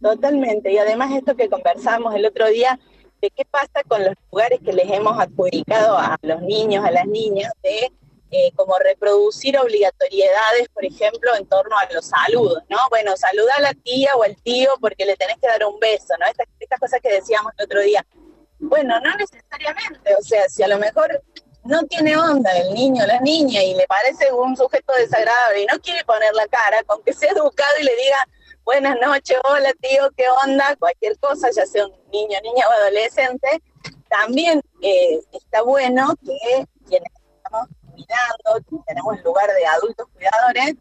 Totalmente, 0.00 0.72
y 0.72 0.78
además 0.78 1.12
esto 1.12 1.36
que 1.36 1.48
conversamos 1.48 2.14
el 2.14 2.24
otro 2.24 2.48
día, 2.48 2.78
de 3.20 3.30
qué 3.30 3.44
pasa 3.44 3.82
con 3.86 4.02
los 4.02 4.14
lugares 4.30 4.60
que 4.64 4.72
les 4.72 4.90
hemos 4.90 5.18
adjudicado 5.18 5.98
a 5.98 6.18
los 6.22 6.40
niños, 6.40 6.84
a 6.84 6.90
las 6.90 7.06
niñas, 7.06 7.52
de 7.62 7.92
eh, 8.32 8.52
como 8.54 8.78
reproducir 8.78 9.58
obligatoriedades, 9.58 10.68
por 10.72 10.84
ejemplo, 10.84 11.34
en 11.34 11.46
torno 11.46 11.76
a 11.76 11.92
los 11.92 12.06
saludos, 12.06 12.62
¿no? 12.68 12.78
Bueno, 12.88 13.16
saluda 13.16 13.52
a 13.58 13.60
la 13.60 13.74
tía 13.74 14.10
o 14.16 14.22
al 14.22 14.36
tío 14.36 14.70
porque 14.80 15.04
le 15.04 15.16
tenés 15.16 15.36
que 15.38 15.48
dar 15.48 15.64
un 15.66 15.78
beso, 15.80 16.14
¿no? 16.18 16.26
Estas, 16.26 16.46
estas 16.60 16.78
cosas 16.78 17.00
que 17.02 17.12
decíamos 17.12 17.52
el 17.58 17.64
otro 17.64 17.80
día. 17.80 18.06
Bueno, 18.60 19.00
no 19.00 19.16
necesariamente, 19.16 20.14
o 20.14 20.22
sea, 20.22 20.48
si 20.48 20.62
a 20.62 20.68
lo 20.68 20.78
mejor 20.78 21.22
no 21.64 21.82
tiene 21.84 22.16
onda 22.16 22.50
el 22.58 22.72
niño 22.74 23.06
la 23.06 23.20
niña 23.20 23.62
y 23.62 23.74
le 23.74 23.86
parece 23.86 24.32
un 24.32 24.56
sujeto 24.56 24.92
desagradable 24.94 25.62
y 25.62 25.66
no 25.66 25.78
quiere 25.80 26.04
poner 26.04 26.34
la 26.34 26.46
cara, 26.48 26.82
con 26.84 27.02
que 27.02 27.12
sea 27.12 27.30
educado 27.32 27.70
y 27.80 27.84
le 27.84 27.96
diga 27.96 28.28
buenas 28.64 28.96
noches, 29.00 29.38
hola 29.48 29.72
tío, 29.80 30.10
qué 30.16 30.24
onda, 30.44 30.76
cualquier 30.76 31.18
cosa, 31.18 31.50
ya 31.54 31.66
sea 31.66 31.86
un 31.86 31.92
niño, 32.10 32.38
niña 32.42 32.66
o 32.68 32.82
adolescente, 32.82 33.62
también 34.08 34.62
eh, 34.82 35.20
está 35.32 35.62
bueno 35.62 36.14
que 36.24 36.66
quienes 36.86 37.12
estamos 37.36 37.68
cuidando, 37.90 38.82
tenemos 38.86 39.16
el 39.16 39.24
lugar 39.24 39.50
de 39.52 39.66
adultos 39.66 40.06
cuidadores, 40.14 40.76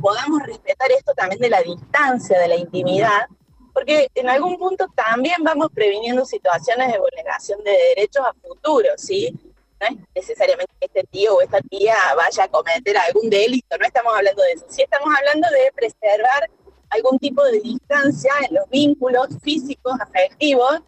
podamos 0.00 0.42
respetar 0.42 0.90
esto 0.92 1.12
también 1.14 1.40
de 1.40 1.50
la 1.50 1.62
distancia, 1.62 2.38
de 2.38 2.48
la 2.48 2.56
intimidad, 2.56 3.26
porque 3.72 4.08
en 4.14 4.28
algún 4.28 4.56
punto 4.56 4.86
también 4.94 5.42
vamos 5.42 5.68
previniendo 5.74 6.24
situaciones 6.24 6.92
de 6.92 6.98
vulneración 6.98 7.62
de 7.64 7.72
derechos 7.94 8.24
a 8.24 8.32
futuro, 8.34 8.88
¿sí? 8.96 9.34
No 9.80 9.86
es 9.88 9.96
necesariamente 10.14 10.72
que 10.80 10.86
este 10.86 11.04
tío 11.04 11.36
o 11.36 11.40
esta 11.40 11.60
tía 11.62 11.96
vaya 12.16 12.44
a 12.44 12.48
cometer 12.48 12.96
algún 12.96 13.28
delito, 13.30 13.76
no 13.78 13.86
estamos 13.86 14.14
hablando 14.16 14.42
de 14.42 14.52
eso, 14.52 14.66
sí 14.68 14.82
estamos 14.82 15.08
hablando 15.16 15.48
de 15.50 15.72
preservar 15.72 16.48
algún 16.90 17.18
tipo 17.18 17.42
de 17.44 17.60
distancia 17.60 18.32
en 18.48 18.54
los 18.54 18.68
vínculos 18.70 19.28
físicos, 19.42 19.94
afectivos, 20.00 20.80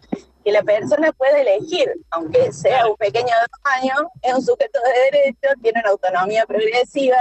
que 0.44 0.52
la 0.52 0.62
persona 0.62 1.12
puede 1.12 1.40
elegir, 1.40 1.92
aunque 2.10 2.52
sea 2.52 2.86
un 2.86 2.96
pequeño 2.96 3.34
tamaño, 3.64 4.08
es 4.22 4.32
un 4.32 4.42
sujeto 4.42 4.78
de 4.84 5.18
derecho, 5.18 5.48
tiene 5.60 5.80
una 5.80 5.90
autonomía 5.90 6.46
progresiva. 6.46 7.16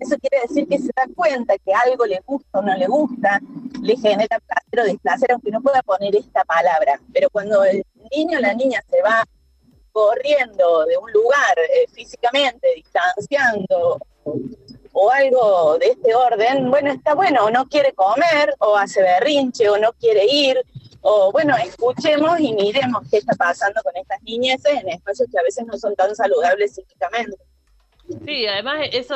Eso 0.00 0.16
quiere 0.18 0.40
decir 0.42 0.66
que 0.66 0.78
se 0.78 0.90
da 0.96 1.04
cuenta 1.14 1.56
que 1.58 1.72
algo 1.72 2.04
le 2.04 2.20
gusta 2.26 2.58
o 2.58 2.62
no 2.62 2.74
le 2.76 2.88
gusta, 2.88 3.40
le 3.80 3.96
genera 3.96 4.40
placer 4.40 4.80
o 4.80 4.84
displacer, 4.84 5.30
aunque 5.30 5.52
no 5.52 5.62
pueda 5.62 5.82
poner 5.82 6.16
esta 6.16 6.44
palabra. 6.44 6.98
Pero 7.12 7.30
cuando 7.30 7.62
el 7.62 7.84
niño 8.10 8.38
o 8.38 8.40
la 8.40 8.54
niña 8.54 8.82
se 8.90 9.00
va 9.02 9.24
corriendo 9.94 10.84
de 10.86 10.98
un 10.98 11.12
lugar 11.12 11.56
eh, 11.56 11.86
físicamente, 11.92 12.66
distanciando 12.74 14.00
o 14.92 15.10
algo 15.10 15.78
de 15.78 15.86
este 15.86 16.14
orden, 16.14 16.68
bueno, 16.68 16.90
está 16.90 17.14
bueno, 17.14 17.44
o 17.44 17.50
no 17.50 17.64
quiere 17.66 17.92
comer, 17.92 18.54
o 18.58 18.76
hace 18.76 19.02
berrinche, 19.02 19.68
o 19.68 19.78
no 19.78 19.92
quiere 19.92 20.26
ir, 20.26 20.60
o 21.00 21.30
bueno, 21.30 21.56
escuchemos 21.56 22.40
y 22.40 22.52
miremos 22.54 23.02
qué 23.08 23.18
está 23.18 23.34
pasando 23.36 23.80
con 23.84 23.96
estas 23.96 24.20
niñeces 24.24 24.82
en 24.82 24.88
espacios 24.88 25.28
que 25.30 25.38
a 25.38 25.42
veces 25.42 25.64
no 25.64 25.78
son 25.78 25.94
tan 25.94 26.14
saludables 26.16 26.74
psíquicamente. 26.74 27.36
Sí, 28.24 28.46
además 28.46 28.88
eso 28.90 29.14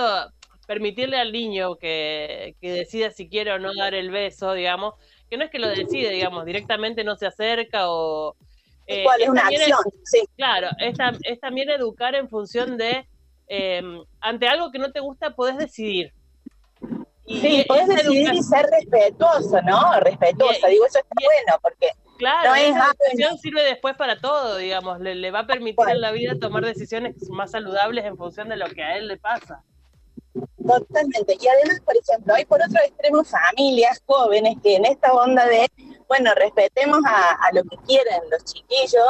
permitirle 0.68 1.18
al 1.18 1.32
niño 1.32 1.76
que, 1.76 2.54
que 2.60 2.70
decida 2.70 3.10
si 3.10 3.28
quiere 3.28 3.52
o 3.52 3.58
no 3.58 3.72
dar 3.74 3.94
el 3.94 4.12
beso, 4.12 4.52
digamos, 4.52 4.94
que 5.28 5.36
no 5.36 5.44
es 5.44 5.50
que 5.50 5.58
lo 5.58 5.68
decide, 5.68 6.10
digamos, 6.10 6.44
directamente 6.44 7.02
no 7.02 7.16
se 7.16 7.26
acerca 7.26 7.90
o... 7.90 8.36
Eh, 8.88 9.04
es 9.20 9.28
una 9.28 9.42
acción, 9.42 9.78
sí. 10.04 10.22
Claro, 10.36 10.68
es, 10.78 10.96
es, 11.22 11.40
también 11.40 11.68
educar 11.68 12.14
en 12.14 12.28
función 12.28 12.78
de, 12.78 13.06
eh, 13.46 13.82
ante 14.20 14.48
algo 14.48 14.70
que 14.70 14.78
no 14.78 14.90
te 14.90 15.00
gusta, 15.00 15.34
podés 15.34 15.58
decidir. 15.58 16.12
sí, 17.26 17.64
podés 17.68 17.86
decidir 17.88 18.32
y 18.32 18.42
ser 18.42 18.66
respetuoso, 18.66 19.60
¿no? 19.62 20.00
Respetuosa, 20.00 20.68
digo, 20.68 20.86
eso 20.86 20.98
está 20.98 21.14
bueno, 21.14 21.58
porque 21.62 21.88
Claro, 22.18 22.54
esa 22.54 22.92
decisión 23.04 23.38
sirve 23.38 23.62
después 23.62 23.94
para 23.96 24.20
todo, 24.20 24.56
digamos, 24.56 24.98
le, 25.00 25.14
le 25.14 25.30
va 25.30 25.40
a 25.40 25.46
permitir 25.46 25.88
en 25.88 26.00
la 26.00 26.10
vida 26.10 26.32
tomar 26.40 26.64
decisiones 26.64 27.14
más 27.30 27.52
saludables 27.52 28.04
en 28.06 28.16
función 28.16 28.48
de 28.48 28.56
lo 28.56 28.68
que 28.70 28.82
a 28.82 28.96
él 28.96 29.06
le 29.06 29.18
pasa. 29.18 29.62
Totalmente. 30.66 31.36
Y 31.40 31.46
además, 31.46 31.80
por 31.84 31.94
ejemplo, 31.96 32.34
hay 32.34 32.44
por 32.44 32.60
otro 32.60 32.78
extremo 32.84 33.22
familias 33.22 34.02
jóvenes 34.04 34.56
que 34.62 34.76
en 34.76 34.84
esta 34.86 35.12
onda 35.12 35.46
de, 35.46 35.70
bueno, 36.08 36.34
respetemos 36.34 37.00
a, 37.06 37.50
lo 37.52 37.62
que 37.64 37.76
quieren 37.86 38.20
los 38.30 38.44
chiquillos, 38.44 39.04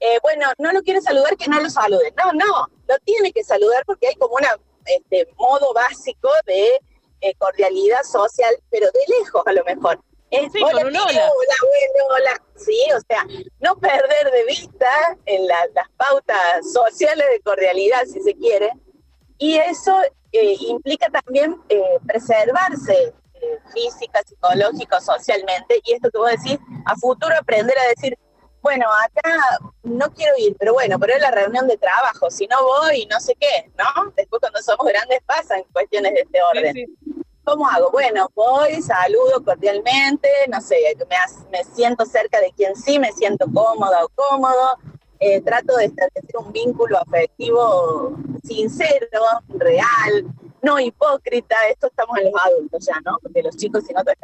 eh, 0.00 0.18
bueno, 0.22 0.46
no 0.58 0.72
lo 0.72 0.82
quiere 0.82 1.00
saludar, 1.00 1.36
que 1.36 1.48
no 1.48 1.60
lo 1.60 1.70
salude. 1.70 2.12
No, 2.16 2.32
no, 2.32 2.68
lo 2.88 2.98
tiene 3.04 3.32
que 3.32 3.44
saludar 3.44 3.84
porque 3.86 4.08
hay 4.08 4.14
como 4.16 4.34
un 4.34 4.44
este, 4.84 5.28
modo 5.36 5.72
básico 5.72 6.28
de 6.46 6.80
eh, 7.20 7.34
cordialidad 7.38 8.02
social, 8.02 8.54
pero 8.70 8.86
de 8.86 9.18
lejos 9.18 9.42
a 9.46 9.52
lo 9.52 9.64
mejor. 9.64 10.00
sí, 10.30 10.62
hola, 10.62 10.82
hola. 10.86 11.00
hola, 11.06 11.30
hola. 12.10 12.42
Sí, 12.56 12.78
o 12.96 13.00
sea, 13.00 13.26
no 13.60 13.76
perder 13.76 14.30
de 14.30 14.44
vista 14.44 15.16
en 15.26 15.46
las 15.46 15.68
pautas 15.96 16.72
sociales 16.72 17.26
de 17.30 17.40
cordialidad, 17.40 18.04
si 18.06 18.20
se 18.20 18.34
quiere, 18.34 18.70
y 19.38 19.56
eso 19.56 19.96
eh, 20.32 20.56
implica 20.60 21.08
también 21.10 21.60
eh, 21.68 21.98
preservarse 22.06 23.12
eh, 23.40 23.58
física, 23.72 24.22
psicológica, 24.26 25.00
socialmente, 25.00 25.80
y 25.84 25.92
esto 25.92 26.10
que 26.10 26.18
vos 26.18 26.30
decís, 26.30 26.58
a 26.86 26.96
futuro 26.96 27.34
aprender 27.38 27.76
a 27.78 27.88
decir, 27.88 28.18
bueno, 28.62 28.86
acá 29.04 29.38
no 29.82 30.12
quiero 30.12 30.32
ir, 30.38 30.54
pero 30.58 30.74
bueno, 30.74 30.98
pero 30.98 31.14
es 31.14 31.22
la 31.22 31.30
reunión 31.30 31.66
de 31.66 31.78
trabajo, 31.78 32.30
si 32.30 32.46
no 32.46 32.56
voy, 32.62 33.06
no 33.06 33.18
sé 33.20 33.34
qué, 33.40 33.70
¿no? 33.78 34.12
Después 34.16 34.40
cuando 34.40 34.60
somos 34.62 34.86
grandes 34.86 35.20
pasan 35.24 35.62
cuestiones 35.72 36.12
de 36.14 36.20
este 36.20 36.38
orden. 36.42 36.96
¿Cómo 37.42 37.66
hago? 37.66 37.90
Bueno, 37.90 38.30
voy, 38.34 38.82
saludo 38.82 39.42
cordialmente, 39.42 40.28
no 40.48 40.60
sé, 40.60 40.76
me, 40.98 41.16
me 41.50 41.64
siento 41.64 42.04
cerca 42.04 42.38
de 42.38 42.52
quien 42.52 42.76
sí, 42.76 42.98
me 42.98 43.12
siento 43.12 43.46
cómoda 43.52 44.04
o 44.04 44.08
cómodo, 44.14 44.76
eh, 45.18 45.40
trato 45.40 45.76
de 45.76 45.86
establecer 45.86 46.36
un 46.38 46.52
vínculo 46.52 46.98
afectivo 46.98 48.16
sincero, 48.44 49.08
real, 49.48 50.26
no 50.62 50.78
hipócrita. 50.78 51.56
Esto 51.68 51.88
estamos 51.88 52.18
en 52.18 52.30
los 52.30 52.40
adultos 52.40 52.86
ya, 52.86 52.94
¿no? 53.04 53.18
Porque 53.22 53.42
los 53.42 53.56
chicos, 53.56 53.84
si 53.84 53.92
no 53.92 54.00
esta 54.00 54.14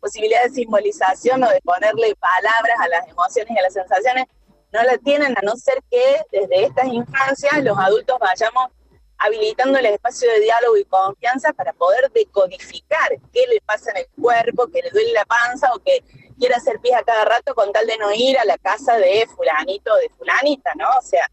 posibilidad 0.00 0.42
de 0.44 0.50
simbolización 0.50 1.42
o 1.42 1.48
de 1.48 1.60
ponerle 1.62 2.14
palabras 2.16 2.78
a 2.80 2.88
las 2.88 3.08
emociones 3.08 3.54
y 3.54 3.58
a 3.58 3.62
las 3.62 3.72
sensaciones, 3.72 4.26
no 4.72 4.82
la 4.82 4.98
tienen, 4.98 5.36
a 5.38 5.40
no 5.42 5.56
ser 5.56 5.78
que 5.90 6.22
desde 6.32 6.64
estas 6.64 6.86
infancias 6.86 7.62
los 7.62 7.78
adultos 7.78 8.18
vayamos 8.18 8.70
habilitando 9.18 9.78
el 9.78 9.86
espacio 9.86 10.30
de 10.30 10.40
diálogo 10.40 10.76
y 10.76 10.84
confianza 10.84 11.52
para 11.52 11.72
poder 11.72 12.10
decodificar 12.12 13.08
qué 13.32 13.46
le 13.46 13.60
pasa 13.62 13.90
en 13.92 13.98
el 13.98 14.06
cuerpo, 14.20 14.66
que 14.66 14.82
le 14.82 14.90
duele 14.90 15.12
la 15.12 15.24
panza 15.24 15.72
o 15.72 15.78
que 15.78 16.02
quiere 16.38 16.54
hacer 16.54 16.80
pis 16.80 16.92
a 16.94 17.02
cada 17.04 17.24
rato 17.24 17.54
con 17.54 17.72
tal 17.72 17.86
de 17.86 17.96
no 17.98 18.12
ir 18.12 18.36
a 18.38 18.44
la 18.44 18.58
casa 18.58 18.96
de 18.96 19.26
fulanito 19.34 19.92
o 19.92 19.96
de 19.96 20.10
fulanita, 20.10 20.72
¿no? 20.76 20.88
O 20.98 21.02
sea, 21.02 21.30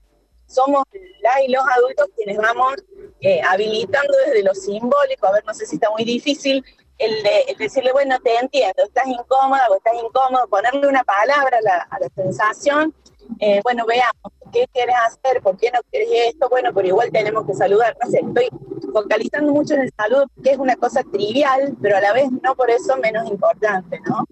somos 0.54 0.84
la 1.22 1.44
y 1.44 1.52
los 1.52 1.64
adultos 1.78 2.08
quienes 2.16 2.38
vamos 2.38 2.76
eh, 3.22 3.42
habilitando 3.42 4.14
desde 4.26 4.44
lo 4.44 4.54
simbólico, 4.54 5.28
a 5.28 5.32
ver, 5.32 5.44
no 5.46 5.54
sé 5.54 5.66
si 5.66 5.76
está 5.76 5.90
muy 5.92 6.04
difícil, 6.04 6.64
el 6.98 7.24
de 7.24 7.56
decirle, 7.58 7.92
bueno, 7.92 8.18
te 8.24 8.36
entiendo, 8.36 8.84
estás 8.84 9.08
incómoda 9.08 9.68
o 9.70 9.76
estás 9.76 9.94
incómodo, 9.96 10.48
ponerle 10.48 10.88
una 10.88 11.04
palabra 11.04 11.58
a 11.58 11.62
la, 11.62 11.88
a 11.90 12.00
la 12.00 12.10
sensación, 12.16 12.94
eh, 13.40 13.60
bueno, 13.64 13.86
veamos, 13.88 14.34
¿qué 14.52 14.68
quieres 14.72 14.96
hacer? 15.06 15.42
¿Por 15.42 15.58
qué 15.58 15.72
no 15.72 15.80
quieres 15.90 16.10
esto? 16.34 16.50
Bueno, 16.50 16.72
pero 16.74 16.88
igual 16.88 17.12
tenemos 17.12 17.46
que 17.46 17.54
saludar, 17.54 17.96
no 18.04 18.10
sé, 18.10 18.20
estoy 18.20 18.50
focalizando 18.92 19.52
mucho 19.52 19.74
en 19.76 19.82
el 19.82 19.94
saludo, 19.96 20.26
que 20.44 20.52
es 20.52 20.58
una 20.58 20.76
cosa 20.76 21.02
trivial, 21.12 21.76
pero 21.82 21.98
a 21.98 22.02
la 22.02 22.14
vez 22.14 22.30
no 22.44 22.56
por 22.56 22.70
eso 22.70 22.98
menos 22.98 23.30
importante, 23.30 24.00
¿no? 24.08 24.26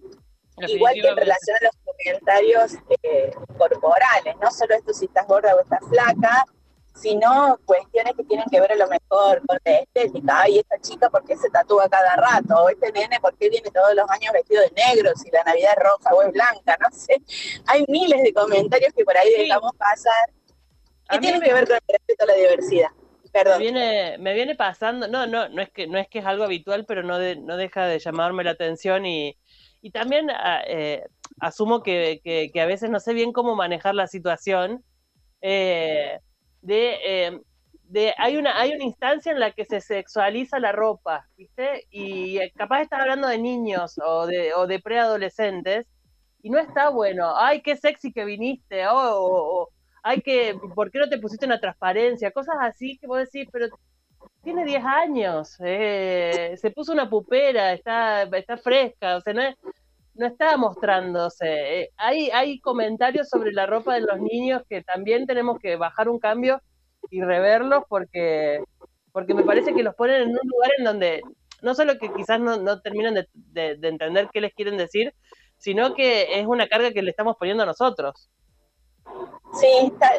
Igual 0.68 0.94
que 0.94 1.08
en 1.08 1.18
relación 1.18 1.58
a 1.58 1.66
los 1.66 1.76
comentarios 1.86 2.74
eh, 3.04 3.32
corporales, 3.58 4.36
no 4.42 4.52
solo 4.52 4.76
esto 4.76 4.94
si 4.94 5.06
estás 5.06 5.28
gorda 5.28 5.56
o 5.56 5.62
estás 5.62 5.80
flaca, 5.90 6.46
sino 6.96 7.58
cuestiones 7.66 8.14
que 8.16 8.24
tienen 8.24 8.46
que 8.52 8.60
ver 8.60 8.74
a 8.74 8.76
lo 8.76 8.88
mejor 8.88 9.42
con 9.48 9.58
la 9.64 9.72
estética. 9.72 10.42
Ay, 10.42 10.60
esta 10.60 10.80
chica, 10.80 11.10
¿por 11.10 11.24
qué 11.24 11.38
se 11.38 11.50
tatúa 11.50 11.88
cada 11.90 12.16
rato? 12.16 12.64
O 12.64 12.70
este 12.70 12.92
nene, 12.92 13.20
¿por 13.20 13.36
qué 13.38 13.50
viene 13.50 13.70
todos 13.72 13.94
los 13.96 14.10
años 14.10 14.34
vestido 14.34 14.62
de 14.62 14.72
negro 14.72 15.12
si 15.16 15.30
la 15.32 15.44
Navidad 15.44 15.72
es 15.78 15.84
roja 15.84 16.14
o 16.14 16.22
es 16.24 16.34
blanca? 16.34 16.78
No 16.80 16.88
sé. 16.92 17.22
Hay 17.68 17.86
miles 17.88 18.22
de 18.24 18.34
comentarios 18.34 18.94
que 18.94 19.06
por 19.06 19.16
ahí 19.18 19.32
dejamos 19.38 19.72
pasar 19.78 20.14
que 21.10 21.20
tienen 21.20 21.42
que 21.42 21.54
ver 21.54 21.66
con 21.66 21.76
el 21.76 21.82
respeto 21.88 22.24
a 22.24 22.28
la 22.28 22.36
diversidad. 22.36 22.90
Perdón. 23.32 23.60
Me 23.60 23.64
viene, 23.64 24.18
me 24.18 24.34
viene 24.34 24.56
pasando, 24.56 25.08
no, 25.08 25.28
no, 25.28 25.50
no 25.50 25.62
es 25.62 25.70
que 25.70 25.86
no 25.86 26.00
es 26.00 26.08
que 26.08 26.20
es 26.20 26.26
algo 26.26 26.44
habitual, 26.44 26.86
pero 26.86 27.04
no, 27.04 27.20
no 27.20 27.58
deja 27.58 27.86
de 27.86 28.00
llamarme 28.00 28.44
la 28.44 28.52
atención 28.52 29.06
y, 29.06 29.38
y 29.82 29.92
también 29.92 30.30
ah, 30.30 30.62
eh, 30.68 31.04
asumo 31.40 31.82
que, 31.84 32.22
que, 32.24 32.62
a 32.62 32.66
veces 32.66 32.90
no 32.90 33.00
sé 33.00 33.14
bien 33.14 33.32
cómo 33.32 33.56
manejar 33.56 33.96
la 33.96 34.08
situación. 34.08 34.84
Eh, 35.42 36.20
de, 36.62 36.98
eh, 37.06 37.40
de, 37.84 38.14
hay, 38.18 38.38
una, 38.38 38.60
hay 38.60 38.74
una 38.74 38.84
instancia 38.84 39.32
en 39.32 39.40
la 39.40 39.52
que 39.52 39.66
se 39.66 39.80
sexualiza 39.82 40.60
la 40.60 40.72
ropa, 40.72 41.28
¿viste? 41.38 41.86
Y 41.90 42.40
capaz 42.52 42.82
estás 42.82 43.02
hablando 43.02 43.28
de 43.28 43.38
niños 43.38 44.00
o 44.04 44.28
de, 44.28 44.54
o 44.54 44.68
de 44.68 44.80
preadolescentes 44.80 45.88
y 46.42 46.50
no 46.50 46.60
está 46.60 46.90
bueno. 46.90 47.34
Ay, 47.36 47.62
qué 47.62 47.76
sexy 47.78 48.12
que 48.12 48.26
viniste. 48.26 48.86
O, 48.90 49.70
ay, 50.04 50.22
que, 50.22 50.58
¿por 50.76 50.92
qué 50.92 51.00
no 51.00 51.10
te 51.10 51.20
pusiste 51.20 51.46
una 51.46 51.60
transparencia? 51.60 52.32
Cosas 52.32 52.56
así 52.62 52.98
que 52.98 53.08
vos 53.08 53.20
decís, 53.20 53.48
pero 53.52 53.68
tiene 54.44 54.66
10 54.66 54.84
años, 54.86 55.56
eh, 55.60 56.56
se 56.58 56.72
puso 56.72 56.94
una 56.94 57.10
pupera, 57.10 57.74
está, 57.74 58.24
está 58.24 58.58
fresca, 58.58 59.18
o 59.18 59.22
sea, 59.22 59.34
no, 59.34 59.42
no 60.16 60.28
está 60.28 60.58
mostrándose. 60.58 61.82
Eh, 61.82 61.90
hay, 61.98 62.30
hay 62.32 62.60
comentarios 62.60 63.30
sobre 63.30 63.52
la 63.52 63.66
ropa 63.66 63.96
de 63.96 64.02
los 64.02 64.20
niños 64.20 64.64
que 64.70 64.84
también 64.84 65.26
tenemos 65.26 65.60
que 65.60 65.76
bajar 65.76 66.10
un 66.10 66.20
cambio 66.20 66.62
y 67.10 67.22
reverlos 67.22 67.84
porque, 67.88 68.64
porque 69.12 69.34
me 69.34 69.44
parece 69.44 69.74
que 69.74 69.84
los 69.84 69.96
ponen 69.96 70.24
en 70.24 70.30
un 70.30 70.50
lugar 70.50 70.72
en 70.78 70.84
donde 70.86 71.22
no 71.62 71.76
solo 71.76 71.98
que 71.98 72.12
quizás 72.14 72.40
no, 72.40 72.58
no 72.58 72.82
terminan 72.82 73.16
de, 73.34 73.78
de 73.78 73.88
entender 73.88 74.30
qué 74.32 74.42
les 74.42 74.54
quieren 74.54 74.78
decir, 74.78 75.14
sino 75.58 75.94
que 75.94 76.40
es 76.40 76.48
una 76.48 76.68
carga 76.68 76.92
que 76.92 77.02
le 77.02 77.12
estamos 77.12 77.36
poniendo 77.38 77.64
a 77.64 77.68
nosotros. 77.68 78.30
Sí, 79.60 79.92
está, 79.92 80.12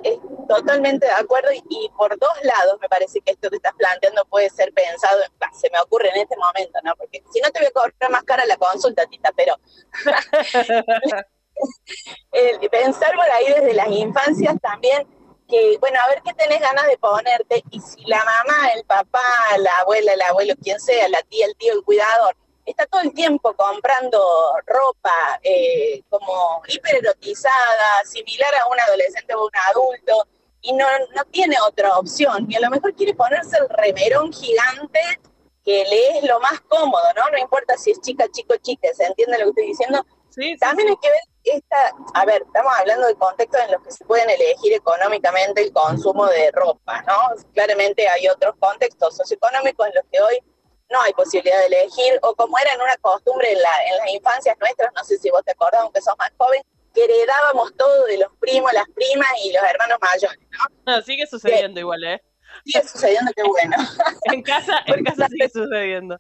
totalmente 0.49 1.07
de 1.07 1.13
acuerdo 1.13 1.51
y, 1.53 1.89
por 1.97 2.19
dos 2.19 2.33
lados 2.43 2.81
me 2.81 2.89
parece 2.89 3.21
que 3.21 3.31
esto 3.33 3.49
que 3.49 3.57
estás 3.57 3.75
planteando 3.75 4.25
puede 4.25 4.51
ser 4.51 4.73
pensado, 4.73 5.21
se 5.53 5.71
me 5.71 5.79
ocurre 5.81 6.11
en 6.11 6.23
este 6.23 6.37
momento, 6.37 6.81
¿no? 6.83 6.97
Porque 6.97 7.23
si 7.33 7.41
no 7.41 7.51
te 7.51 7.61
voy 7.61 7.69
a 7.69 7.71
cobrar 7.71 8.11
más 8.11 8.25
cara 8.25 8.45
la 8.47 8.57
consulta, 8.57 9.07
Tita, 9.07 9.31
pero 9.37 9.55
pensar 12.71 13.15
por 13.15 13.31
ahí 13.31 13.47
desde 13.47 13.75
las 13.75 13.89
infancias 13.89 14.57
también 14.61 15.07
que, 15.51 15.77
bueno, 15.81 15.99
a 16.01 16.09
ver 16.09 16.23
qué 16.25 16.33
tenés 16.35 16.61
ganas 16.61 16.87
de 16.87 16.97
ponerte 16.99 17.63
y 17.71 17.81
si 17.81 18.05
la 18.07 18.19
mamá, 18.19 18.69
el 18.75 18.85
papá, 18.85 19.21
la 19.59 19.79
abuela, 19.79 20.13
el 20.13 20.23
abuelo, 20.23 20.55
quien 20.63 20.81
sea, 20.81 21.09
la 21.09 21.23
tía, 21.23 21.47
el 21.47 21.57
tío, 21.57 21.73
el 21.73 21.83
cuidador, 21.83 22.37
está 22.71 22.87
todo 22.87 23.01
el 23.03 23.13
tiempo 23.13 23.55
comprando 23.55 24.21
ropa 24.67 25.41
eh, 25.43 26.03
como 26.09 26.63
hipererotizada, 26.69 28.05
similar 28.05 28.55
a 28.63 28.69
un 28.69 28.81
adolescente 28.81 29.35
o 29.35 29.45
un 29.45 29.57
adulto, 29.71 30.29
y 30.63 30.73
no, 30.73 30.87
no 31.15 31.25
tiene 31.31 31.57
otra 31.67 31.97
opción. 31.97 32.47
Y 32.49 32.57
a 32.57 32.61
lo 32.61 32.71
mejor 32.71 32.95
quiere 32.95 33.15
ponerse 33.15 33.57
el 33.59 33.69
remerón 33.69 34.33
gigante 34.33 35.01
que 35.65 35.85
le 35.85 36.19
es 36.19 36.25
lo 36.25 36.41
más 36.41 36.61
cómodo, 36.63 37.05
¿no? 37.17 37.31
No 37.31 37.39
importa 37.39 37.77
si 37.77 37.91
es 37.91 38.01
chica, 38.01 38.27
chico, 38.33 38.55
chica, 38.57 38.89
¿se 38.95 39.05
entiende 39.05 39.39
lo 39.39 39.45
que 39.45 39.51
estoy 39.51 39.67
diciendo? 39.67 40.07
Sí, 40.31 40.57
También 40.59 40.89
hay 40.89 40.97
que 40.97 41.11
ver 41.11 41.21
esta, 41.43 41.93
a 42.15 42.25
ver, 42.25 42.43
estamos 42.43 42.73
hablando 42.79 43.07
de 43.07 43.15
contextos 43.17 43.61
en 43.63 43.73
los 43.73 43.83
que 43.83 43.91
se 43.91 44.05
pueden 44.05 44.31
elegir 44.31 44.73
económicamente 44.75 45.63
el 45.63 45.73
consumo 45.73 46.27
de 46.27 46.51
ropa, 46.53 47.03
¿no? 47.03 47.15
Claramente 47.53 48.09
hay 48.09 48.29
otros 48.29 48.55
contextos 48.59 49.17
socioeconómicos 49.17 49.87
en 49.89 49.95
los 49.95 50.05
que 50.11 50.21
hoy 50.21 50.43
no 50.91 51.01
hay 51.03 51.13
posibilidad 51.13 51.59
de 51.61 51.67
elegir, 51.67 52.19
o 52.23 52.35
como 52.35 52.59
era 52.59 52.75
en 52.75 52.81
una 52.81 52.97
costumbre 52.99 53.53
en, 53.53 53.61
la, 53.61 53.71
en 53.87 53.97
las 53.99 54.11
infancias 54.11 54.57
nuestras, 54.59 54.93
no 54.95 55.05
sé 55.05 55.19
si 55.19 55.31
vos 55.31 55.43
te 55.45 55.53
acordás, 55.53 55.83
aunque 55.83 56.01
sos 56.01 56.15
más 56.19 56.31
joven, 56.37 56.63
que 56.95 57.05
heredábamos 57.05 57.75
todo 57.77 58.07
de 58.07 58.19
los 58.19 58.37
primos, 58.39 58.73
las 58.73 58.89
primas 58.91 59.29
y 59.45 59.53
los 59.53 59.63
hermanos 59.63 59.99
mayores, 60.01 60.39
¿no? 60.51 60.93
Ah, 60.93 61.01
sigue 61.03 61.27
sucediendo 61.27 61.81
igual, 61.81 62.03
¿eh? 62.05 62.21
Sigue 62.65 62.87
sucediendo, 62.87 63.31
qué 63.37 63.43
bueno. 63.45 63.77
en 64.25 64.43
casa, 64.43 64.81
en 64.87 65.05
casa 65.05 65.29
sigue 65.29 65.49
sucediendo. 65.49 66.19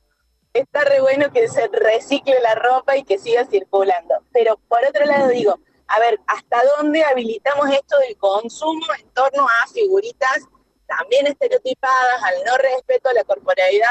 Está 0.53 0.85
re 0.85 1.01
bueno 1.01 1.33
que 1.33 1.49
se 1.49 1.69
recicle 1.69 2.41
la 2.41 2.55
ropa 2.55 2.97
y 2.97 3.05
que 3.05 3.19
siga 3.19 3.45
circulando. 3.47 4.15
Pero 4.33 4.59
por 4.69 4.85
otro 4.85 5.05
lado 5.05 5.29
digo, 5.29 5.59
a 5.87 5.99
ver, 5.99 6.19
¿hasta 6.27 6.63
dónde 6.77 7.03
habilitamos 7.05 7.69
esto 7.71 7.99
del 7.99 8.17
consumo 8.17 8.87
en 8.99 9.09
torno 9.11 9.47
a 9.47 9.67
figuritas 9.73 10.41
también 10.87 11.27
estereotipadas, 11.29 12.23
al 12.23 12.45
no 12.45 12.57
respeto 12.59 13.09
a 13.09 13.15
la 13.15 13.25
corporalidad 13.25 13.89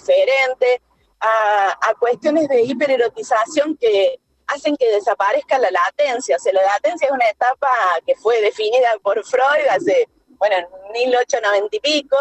diferente, 0.00 0.80
a, 1.20 1.94
cuestiones 1.98 2.48
de 2.48 2.62
hipererotización 2.62 3.76
que 3.76 4.18
hacen 4.46 4.76
que 4.76 4.90
desaparezca 4.90 5.58
la 5.58 5.70
latencia. 5.70 6.36
O 6.36 6.38
sea, 6.38 6.52
la 6.52 6.62
latencia 6.62 7.06
es 7.06 7.12
una 7.12 7.28
etapa 7.28 7.70
que 8.06 8.16
fue 8.16 8.40
definida 8.40 8.88
por 9.02 9.22
Freud 9.24 9.66
hace, 9.70 10.08
bueno, 10.28 10.56
en 10.56 10.92
1890 10.92 11.76
y 11.76 11.80
pico, 11.80 12.16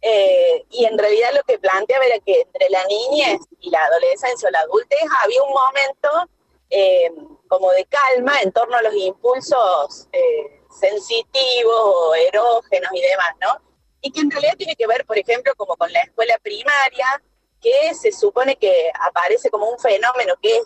eh, 0.00 0.64
y 0.70 0.84
en 0.84 0.96
realidad 0.96 1.30
lo 1.34 1.42
que 1.42 1.58
planteaba 1.58 2.04
era 2.04 2.18
que 2.20 2.42
entre 2.42 2.70
la 2.70 2.84
niñez 2.84 3.40
y 3.60 3.70
la 3.70 3.84
adolescencia 3.84 4.48
o 4.48 4.52
la 4.52 4.60
adultez 4.60 5.00
había 5.22 5.42
un 5.42 5.52
momento 5.52 6.30
eh, 6.70 7.10
como 7.48 7.70
de 7.72 7.84
calma 7.86 8.40
en 8.42 8.52
torno 8.52 8.76
a 8.76 8.82
los 8.82 8.94
impulsos 8.94 10.08
eh, 10.12 10.62
sensitivos 10.78 12.16
erógenos 12.28 12.90
y 12.92 13.00
demás, 13.00 13.34
¿no? 13.40 13.65
Y 14.06 14.12
que 14.12 14.20
en 14.20 14.30
realidad 14.30 14.54
tiene 14.56 14.76
que 14.76 14.86
ver, 14.86 15.04
por 15.04 15.18
ejemplo, 15.18 15.52
como 15.56 15.76
con 15.76 15.92
la 15.92 15.98
escuela 15.98 16.38
primaria, 16.40 17.20
que 17.60 17.92
se 17.92 18.12
supone 18.12 18.54
que 18.54 18.88
aparece 19.00 19.50
como 19.50 19.68
un 19.68 19.80
fenómeno 19.80 20.34
que 20.40 20.58
es 20.58 20.64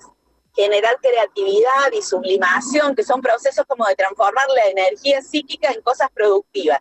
generar 0.54 0.98
creatividad 1.00 1.90
y 1.90 2.02
sublimación, 2.02 2.94
que 2.94 3.02
son 3.02 3.22
procesos 3.22 3.64
como 3.66 3.86
de 3.86 3.96
transformar 3.96 4.46
la 4.54 4.66
energía 4.68 5.22
psíquica 5.22 5.70
en 5.70 5.80
cosas 5.80 6.10
productivas. 6.12 6.80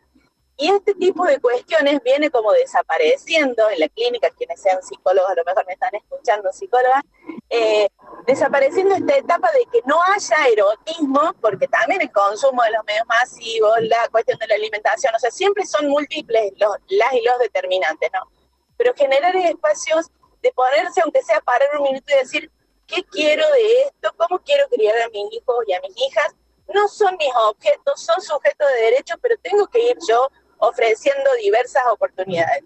Y 0.57 0.69
este 0.69 0.93
tipo 0.95 1.23
de 1.23 1.39
cuestiones 1.39 2.01
viene 2.03 2.29
como 2.29 2.51
desapareciendo 2.51 3.69
en 3.69 3.79
la 3.79 3.87
clínica, 3.87 4.29
quienes 4.31 4.61
sean 4.61 4.83
psicólogos, 4.83 5.31
a 5.31 5.35
lo 5.35 5.45
mejor 5.45 5.65
me 5.65 5.71
están 5.71 5.95
escuchando 5.95 6.51
psicólogas, 6.51 7.03
eh, 7.49 7.87
desapareciendo 8.29 8.93
esta 8.93 9.17
etapa 9.17 9.51
de 9.53 9.65
que 9.71 9.81
no 9.87 9.99
haya 10.03 10.47
erotismo, 10.53 11.33
porque 11.41 11.67
también 11.67 11.99
el 12.01 12.11
consumo 12.11 12.61
de 12.61 12.69
los 12.71 12.85
medios 12.85 13.07
masivos, 13.07 13.75
la 13.81 14.07
cuestión 14.11 14.37
de 14.37 14.45
la 14.45 14.53
alimentación, 14.53 15.15
o 15.15 15.19
sea, 15.19 15.31
siempre 15.31 15.65
son 15.65 15.87
múltiples 15.87 16.53
los, 16.57 16.75
las 16.89 17.13
y 17.13 17.23
los 17.23 17.39
determinantes, 17.39 18.07
¿no? 18.13 18.31
Pero 18.77 18.93
generar 18.93 19.35
espacios 19.35 20.11
de 20.43 20.51
ponerse, 20.51 21.01
aunque 21.01 21.23
sea 21.23 21.41
parar 21.41 21.69
un 21.79 21.85
minuto 21.85 22.05
y 22.13 22.19
decir, 22.19 22.51
¿qué 22.85 23.03
quiero 23.05 23.43
de 23.51 23.81
esto? 23.81 24.13
¿Cómo 24.15 24.37
quiero 24.39 24.67
criar 24.69 24.95
a 25.01 25.09
mis 25.09 25.33
hijos 25.33 25.55
y 25.65 25.73
a 25.73 25.81
mis 25.81 25.97
hijas? 25.97 26.35
No 26.71 26.87
son 26.87 27.17
mis 27.17 27.33
objetos, 27.35 27.99
son 27.99 28.21
sujetos 28.21 28.67
de 28.75 28.81
derechos, 28.91 29.17
pero 29.23 29.37
tengo 29.41 29.65
que 29.67 29.89
ir 29.89 29.97
yo 30.07 30.29
ofreciendo 30.59 31.31
diversas 31.41 31.83
oportunidades. 31.91 32.63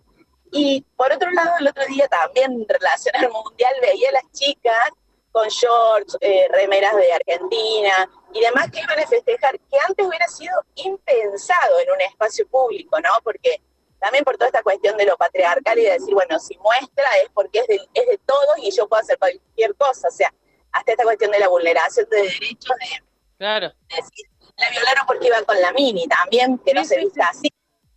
Y 0.51 0.85
por 0.97 1.13
otro 1.13 1.31
lado, 1.31 1.51
el 1.61 1.69
otro 1.69 1.85
día 1.85 2.09
también 2.09 2.51
en 2.51 2.67
relación 2.67 3.15
al 3.15 3.31
mundial 3.31 3.73
veía 3.81 4.09
a 4.09 4.13
las 4.13 4.31
chicas 4.33 4.89
con 5.33 5.47
shorts, 5.49 6.15
eh, 6.21 6.47
remeras 6.51 6.95
de 6.95 7.11
Argentina 7.11 8.09
y 8.33 8.39
demás 8.39 8.69
que 8.71 8.79
iban 8.79 8.99
a 8.99 9.07
festejar, 9.07 9.59
que 9.59 9.77
antes 9.87 10.05
hubiera 10.05 10.27
sido 10.27 10.53
impensado 10.75 11.79
en 11.79 11.91
un 11.91 12.01
espacio 12.01 12.47
público, 12.47 12.99
¿no? 13.01 13.09
Porque 13.23 13.59
también 13.99 14.23
por 14.23 14.35
toda 14.35 14.47
esta 14.47 14.61
cuestión 14.61 14.95
de 14.95 15.05
lo 15.05 15.17
patriarcal 15.17 15.79
y 15.79 15.85
de 15.85 15.93
decir, 15.93 16.13
bueno, 16.13 16.39
si 16.39 16.55
muestra 16.59 17.05
es 17.23 17.29
porque 17.33 17.59
es 17.59 17.67
de, 17.67 17.75
es 17.95 18.07
de 18.07 18.19
todos 18.25 18.57
y 18.59 18.69
yo 18.71 18.87
puedo 18.87 19.01
hacer 19.01 19.17
cualquier 19.17 19.75
cosa, 19.75 20.07
o 20.07 20.11
sea, 20.11 20.31
hasta 20.71 20.91
esta 20.91 21.03
cuestión 21.03 21.31
de 21.31 21.39
la 21.39 21.47
vulneración 21.47 22.07
de 22.09 22.17
derechos, 22.17 22.75
de, 22.79 23.03
claro. 23.37 23.73
decir, 23.89 24.27
la 24.55 24.69
violaron 24.69 25.07
porque 25.07 25.27
iba 25.27 25.41
con 25.43 25.59
la 25.59 25.73
mini 25.73 26.07
también, 26.07 26.59
que 26.59 26.75
no 26.75 26.85
se 26.85 26.99
vista 26.99 27.29
así. 27.29 27.51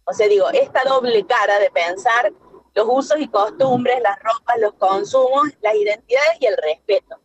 O 0.05 0.13
sea, 0.15 0.27
digo, 0.27 0.49
esta 0.51 0.85
doble 0.85 1.27
cara 1.27 1.59
de 1.59 1.71
pensar 1.71 2.33
los 2.75 2.87
usos 2.89 3.19
y 3.19 3.29
costumbres, 3.29 4.01
las 4.01 4.19
ropas, 4.21 4.59
los 4.59 4.75
consumos, 4.75 5.49
las 5.61 5.75
identidades 5.75 6.37
y 6.41 6.47
el 6.47 6.57
respeto. 6.57 7.19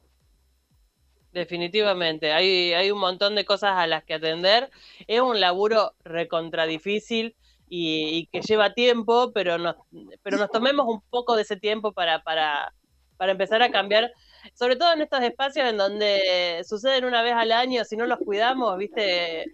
Definitivamente, 1.32 2.34
hay, 2.34 2.92
un 2.92 3.00
montón 3.00 3.36
de 3.36 3.46
cosas 3.46 3.72
a 3.78 3.88
las 3.88 4.04
que 4.04 4.16
atender. 4.16 4.70
Es 5.08 5.22
un 5.22 5.40
laburo 5.40 5.94
recontra 6.04 6.66
difícil 6.66 7.36
y, 7.70 8.28
que 8.34 8.42
lleva 8.42 8.74
tiempo, 8.74 9.32
pero 9.34 9.58
nos, 9.58 9.76
pero 10.24 10.38
nos 10.38 10.50
tomemos 10.50 10.88
un 10.88 11.02
poco 11.10 11.38
de 11.38 11.44
ese 11.44 11.56
tiempo 11.56 11.94
para, 11.94 12.22
para, 12.24 12.74
para 13.16 13.32
empezar 13.32 13.62
a 13.64 13.72
cambiar, 13.72 14.12
sobre 14.54 14.76
todo 14.76 14.92
en 14.92 15.04
estos 15.04 15.22
espacios 15.24 15.70
en 15.70 15.78
donde 15.78 16.64
suceden 16.68 17.06
una 17.06 17.22
vez 17.22 17.34
al 17.34 17.54
año, 17.54 17.86
si 17.86 17.96
no 17.96 18.06
los 18.08 18.20
cuidamos, 18.20 18.78
viste, 18.78 19.46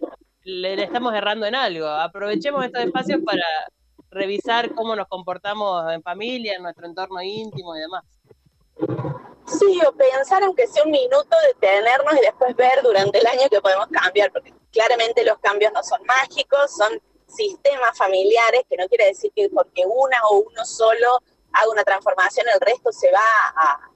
le, 0.42 0.82
estamos 0.82 1.14
errando 1.14 1.46
en 1.46 1.54
algo. 1.54 1.86
Aprovechemos 1.86 2.64
estos 2.64 2.82
espacios 2.82 3.20
para 3.24 3.44
revisar 4.10 4.74
cómo 4.74 4.96
nos 4.96 5.06
comportamos 5.06 5.92
en 5.92 6.02
familia, 6.02 6.54
en 6.56 6.62
nuestro 6.62 6.86
entorno 6.86 7.22
íntimo 7.22 7.76
y 7.76 7.80
demás. 7.80 8.04
Sí, 9.48 9.80
o 9.86 9.92
pensar 9.92 10.42
aunque 10.42 10.66
sea 10.66 10.84
un 10.84 10.90
minuto, 10.90 11.36
detenernos 11.46 12.14
y 12.14 12.20
después 12.20 12.54
ver 12.54 12.82
durante 12.82 13.18
el 13.18 13.26
año 13.26 13.48
que 13.48 13.60
podemos 13.60 13.86
cambiar, 13.90 14.30
porque 14.30 14.52
claramente 14.70 15.24
los 15.24 15.38
cambios 15.38 15.72
no 15.72 15.82
son 15.82 16.04
mágicos, 16.04 16.76
son 16.76 17.00
sistemas 17.26 17.96
familiares, 17.96 18.62
que 18.68 18.76
no 18.76 18.88
quiere 18.88 19.06
decir 19.06 19.32
que 19.34 19.48
porque 19.48 19.84
una 19.86 20.18
o 20.30 20.40
uno 20.40 20.64
solo 20.64 21.22
haga 21.52 21.70
una 21.70 21.84
transformación, 21.84 22.46
el 22.52 22.60
resto 22.60 22.92
se 22.92 23.10
va 23.10 23.20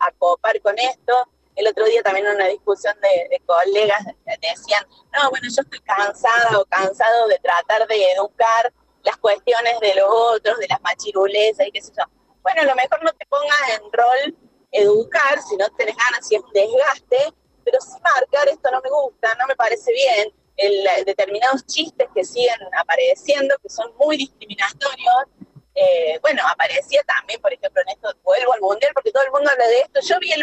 a, 0.01 0.13
copar 0.19 0.61
con 0.63 0.79
esto. 0.79 1.13
El 1.55 1.67
otro 1.69 1.85
día 1.85 2.03
también 2.03 2.27
en 2.27 2.37
una 2.37 2.47
discusión 2.47 2.95
de, 3.01 3.43
colegas 3.45 4.05
decían, 4.41 4.87
no, 5.13 5.29
bueno, 5.31 5.49
yo 5.55 5.63
estoy 5.63 5.81
cansada 5.81 6.59
o 6.59 6.65
cansado 6.65 7.29
de 7.29 7.39
tratar 7.41 7.87
de 7.87 8.13
educar 8.13 8.73
las 9.03 9.17
cuestiones 9.19 9.79
de 9.81 9.95
los 9.97 10.07
otros, 10.09 10.59
de 10.59 10.69
las 10.69 10.81
machirulesas 10.81 11.67
y 11.67 11.73
qué 11.73 11.83
sé 11.83 11.93
yo. 11.97 12.05
Bueno, 12.43 12.63
a 12.63 12.65
lo 12.65 12.75
mejor 12.75 13.03
no 13.03 13.13
te 13.13 13.27
pongas 13.27 13.61
en 13.77 13.93
rol 13.93 14.37
educar 14.73 15.41
si 15.43 15.57
no 15.57 15.69
tenés 15.77 15.97
ganas, 15.97 16.27
si 16.27 16.35
es 16.35 16.43
un 16.43 16.53
desgaste, 16.53 17.35
pero 17.65 17.81
sí 17.81 17.93
marcar 18.03 18.49
esto 18.49 18.71
no 18.71 18.81
me 18.81 18.91
gusta, 18.91 19.35
no 19.37 19.47
me 19.47 19.55
parece 19.55 19.93
bien, 19.93 20.33
el, 20.57 21.05
determinados 21.05 21.67
chistes 21.67 22.09
que 22.15 22.25
siguen 22.25 22.59
apareciendo, 22.79 23.55
que 23.63 23.69
son 23.69 23.93
muy 23.97 24.17
discriminatorios, 24.17 25.27
eh, 25.75 26.19
bueno, 26.21 26.43
aparecía 26.51 27.03
también, 27.05 27.41
por 27.41 27.53
ejemplo, 27.53 27.81
en 27.83 27.89
esto, 27.89 28.15
vuelvo 28.23 28.53
al 28.53 28.61
Mundial, 28.61 28.93
porque 28.95 29.11
todo 29.11 29.25
el 29.25 29.31
mundo 29.31 29.51
habla 29.51 29.67
de 29.67 29.81
esto. 29.81 30.01
Yo 30.07 30.19
vi 30.21 30.33
el, 30.33 30.43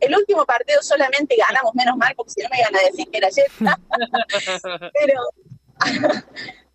el 0.00 0.16
último 0.16 0.44
partido 0.44 0.82
solamente 0.82 1.34
ganamos, 1.36 1.74
menos 1.74 1.96
mal, 1.96 2.14
porque 2.14 2.32
si 2.32 2.42
no 2.42 2.48
me 2.50 2.58
iban 2.60 2.76
a 2.76 2.80
decir 2.80 3.10
que 3.10 3.18
era 3.18 3.28
ayer. 3.28 3.46
pero, 5.00 5.22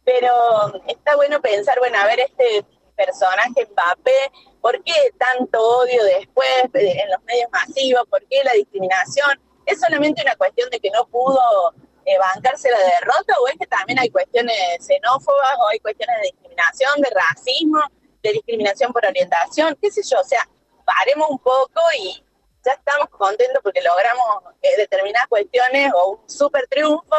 pero 0.04 0.84
está 0.88 1.16
bueno 1.16 1.42
pensar, 1.42 1.78
bueno, 1.78 2.00
a 2.00 2.06
ver, 2.06 2.22
este 2.22 2.66
personaje 2.96 3.68
Mbappé, 3.72 4.32
¿por 4.62 4.82
qué 4.84 4.94
tanto 5.18 5.60
odio 5.60 6.04
después 6.04 6.50
en 6.74 7.10
los 7.10 7.24
medios 7.24 7.52
masivos? 7.52 8.04
¿Por 8.10 8.24
qué 8.28 8.44
la 8.44 8.54
discriminación? 8.54 9.40
¿Es 9.66 9.80
solamente 9.80 10.22
una 10.22 10.36
cuestión 10.36 10.70
de 10.70 10.80
que 10.80 10.90
no 10.92 11.08
pudo 11.08 11.74
eh, 12.06 12.18
bancarse 12.18 12.70
la 12.70 12.80
derrota 12.80 13.34
o 13.42 13.48
es 13.48 13.58
que 13.58 13.68
también 13.68 14.00
hay 14.00 14.10
cuestiones 14.10 14.56
xenófobas 14.86 15.58
o 15.60 15.68
hay 15.68 15.80
cuestiones 15.80 16.16
de 16.18 16.24
discriminación, 16.24 17.02
de 17.02 17.10
racismo, 17.10 17.80
de 18.24 18.32
discriminación 18.34 18.94
por 18.94 19.06
orientación, 19.06 19.78
qué 19.82 19.92
sé 19.92 20.02
yo, 20.04 20.20
o 20.20 20.24
sea, 20.24 20.48
paremos 20.86 21.30
un 21.30 21.40
poco 21.40 21.82
y 21.98 22.24
ya 22.64 22.74
estamos 22.74 23.10
contentos 23.10 23.62
porque 23.64 23.82
logramos 23.82 24.56
eh, 24.62 24.78
determinadas 24.78 25.28
cuestiones 25.28 25.92
o 25.96 26.12
un 26.12 26.30
súper 26.30 26.68
triunfo 26.68 27.16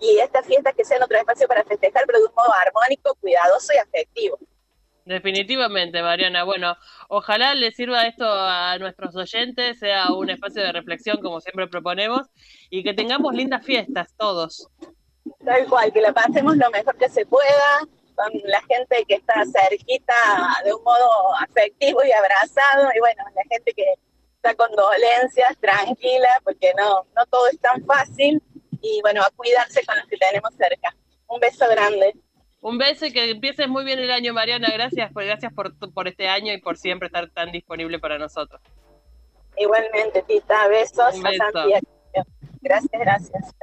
y 0.00 0.18
estas 0.18 0.46
fiestas 0.46 0.74
que 0.74 0.84
sean 0.84 1.02
otro 1.02 1.18
espacio 1.18 1.46
para 1.46 1.64
festejar, 1.64 2.04
pero 2.06 2.20
de 2.20 2.26
un 2.26 2.34
modo 2.34 2.52
armónico, 2.66 3.14
cuidadoso 3.16 3.72
y 3.74 3.78
afectivo. 3.78 4.38
Definitivamente, 5.10 6.02
Mariana. 6.02 6.44
Bueno, 6.44 6.76
ojalá 7.08 7.56
le 7.56 7.72
sirva 7.72 8.06
esto 8.06 8.24
a 8.24 8.78
nuestros 8.78 9.16
oyentes, 9.16 9.80
sea 9.80 10.12
un 10.12 10.30
espacio 10.30 10.62
de 10.62 10.70
reflexión 10.70 11.20
como 11.20 11.40
siempre 11.40 11.66
proponemos 11.66 12.28
y 12.70 12.84
que 12.84 12.94
tengamos 12.94 13.34
lindas 13.34 13.66
fiestas 13.66 14.14
todos. 14.16 14.68
Tal 15.44 15.66
cual, 15.66 15.92
que 15.92 16.00
la 16.00 16.12
pasemos 16.12 16.56
lo 16.56 16.70
mejor 16.70 16.96
que 16.96 17.08
se 17.08 17.26
pueda 17.26 17.80
con 18.14 18.30
la 18.44 18.62
gente 18.68 19.04
que 19.08 19.16
está 19.16 19.42
cerquita 19.46 20.14
de 20.64 20.74
un 20.74 20.84
modo 20.84 21.34
afectivo 21.40 22.04
y 22.04 22.12
abrazado 22.12 22.90
y 22.94 23.00
bueno, 23.00 23.24
la 23.34 23.42
gente 23.50 23.72
que 23.74 23.94
está 24.36 24.54
con 24.54 24.70
dolencias, 24.76 25.58
tranquila, 25.58 26.40
porque 26.44 26.72
no, 26.78 27.04
no 27.16 27.26
todo 27.26 27.48
es 27.48 27.58
tan 27.58 27.84
fácil 27.84 28.40
y 28.80 29.00
bueno, 29.02 29.24
a 29.24 29.30
cuidarse 29.34 29.84
con 29.84 29.96
los 29.96 30.06
que 30.06 30.18
tenemos 30.18 30.54
cerca. 30.54 30.94
Un 31.26 31.40
beso 31.40 31.66
grande. 31.68 32.14
Un 32.60 32.78
beso 32.78 33.06
y 33.06 33.12
que 33.12 33.30
empieces 33.30 33.68
muy 33.68 33.84
bien 33.84 33.98
el 33.98 34.10
año, 34.10 34.34
Mariana. 34.34 34.68
Gracias, 34.72 35.12
por, 35.12 35.24
gracias 35.24 35.52
por, 35.52 35.74
por 35.92 36.08
este 36.08 36.28
año 36.28 36.52
y 36.52 36.60
por 36.60 36.76
siempre 36.76 37.06
estar 37.06 37.30
tan 37.30 37.52
disponible 37.52 37.98
para 37.98 38.18
nosotros. 38.18 38.60
Igualmente, 39.56 40.22
Tita. 40.22 40.68
Besos. 40.68 41.20
Gracias, 42.62 42.90
gracias. 42.92 43.54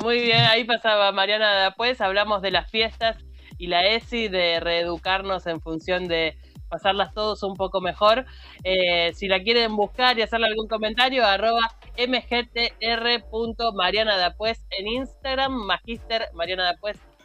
Muy 0.00 0.20
bien, 0.20 0.40
ahí 0.40 0.64
pasaba 0.64 1.12
Mariana 1.12 1.64
Después 1.64 2.00
hablamos 2.00 2.40
de 2.40 2.50
las 2.50 2.70
fiestas 2.70 3.18
y 3.58 3.66
la 3.66 3.86
ESI, 3.86 4.28
de 4.28 4.60
reeducarnos 4.60 5.46
en 5.46 5.60
función 5.60 6.08
de 6.08 6.38
pasarlas 6.68 7.12
todos 7.12 7.42
un 7.42 7.54
poco 7.54 7.80
mejor. 7.80 8.24
Eh, 8.64 9.12
si 9.14 9.28
la 9.28 9.42
quieren 9.42 9.76
buscar 9.76 10.18
y 10.18 10.22
hacerle 10.22 10.46
algún 10.46 10.68
comentario, 10.68 11.26
arroba 11.26 11.60
mgtr.marianadapues 11.98 14.64
en 14.70 14.88
Instagram, 14.88 15.52
magister 15.52 16.30
Mariana 16.32 16.72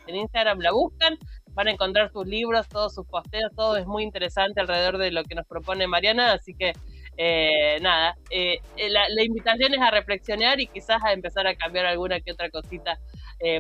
en 0.08 0.18
Instagram 0.18 0.60
la 0.60 0.72
buscan, 0.72 1.18
van 1.54 1.68
a 1.68 1.72
encontrar 1.72 2.12
sus 2.12 2.28
libros, 2.28 2.68
todos 2.68 2.94
sus 2.94 3.06
posteos, 3.08 3.52
todo 3.56 3.78
es 3.78 3.88
muy 3.88 4.04
interesante 4.04 4.62
alrededor 4.62 4.98
de 4.98 5.12
lo 5.12 5.24
que 5.24 5.36
nos 5.36 5.46
propone 5.48 5.88
Mariana, 5.88 6.34
así 6.34 6.54
que 6.54 6.74
eh, 7.18 7.80
nada, 7.82 8.16
eh, 8.30 8.60
eh, 8.78 8.90
la, 8.90 9.24
invitación 9.24 9.74
es 9.74 9.82
a 9.82 9.90
reflexionar 9.90 10.60
y 10.60 10.68
quizás 10.68 11.04
a 11.04 11.14
empezar 11.14 11.48
a 11.48 11.56
cambiar 11.56 11.88
alguna 11.88 12.20
que 12.20 12.32
otra 12.32 12.50
cosita 12.50 13.00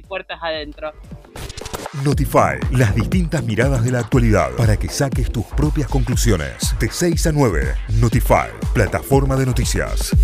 puertas 0.07 0.39
adentro. 0.41 0.91
Notify, 2.03 2.59
las 2.71 2.95
distintas 2.95 3.43
miradas 3.43 3.83
de 3.83 3.91
la 3.91 3.99
actualidad 3.99 4.51
para 4.57 4.77
que 4.77 4.89
saques 4.89 5.31
tus 5.31 5.45
propias 5.45 5.87
conclusiones. 5.87 6.75
De 6.79 6.89
6 6.89 7.27
a 7.27 7.31
9, 7.31 7.75
Notify, 7.99 8.49
plataforma 8.73 9.35
de 9.35 9.45
noticias. 9.45 10.15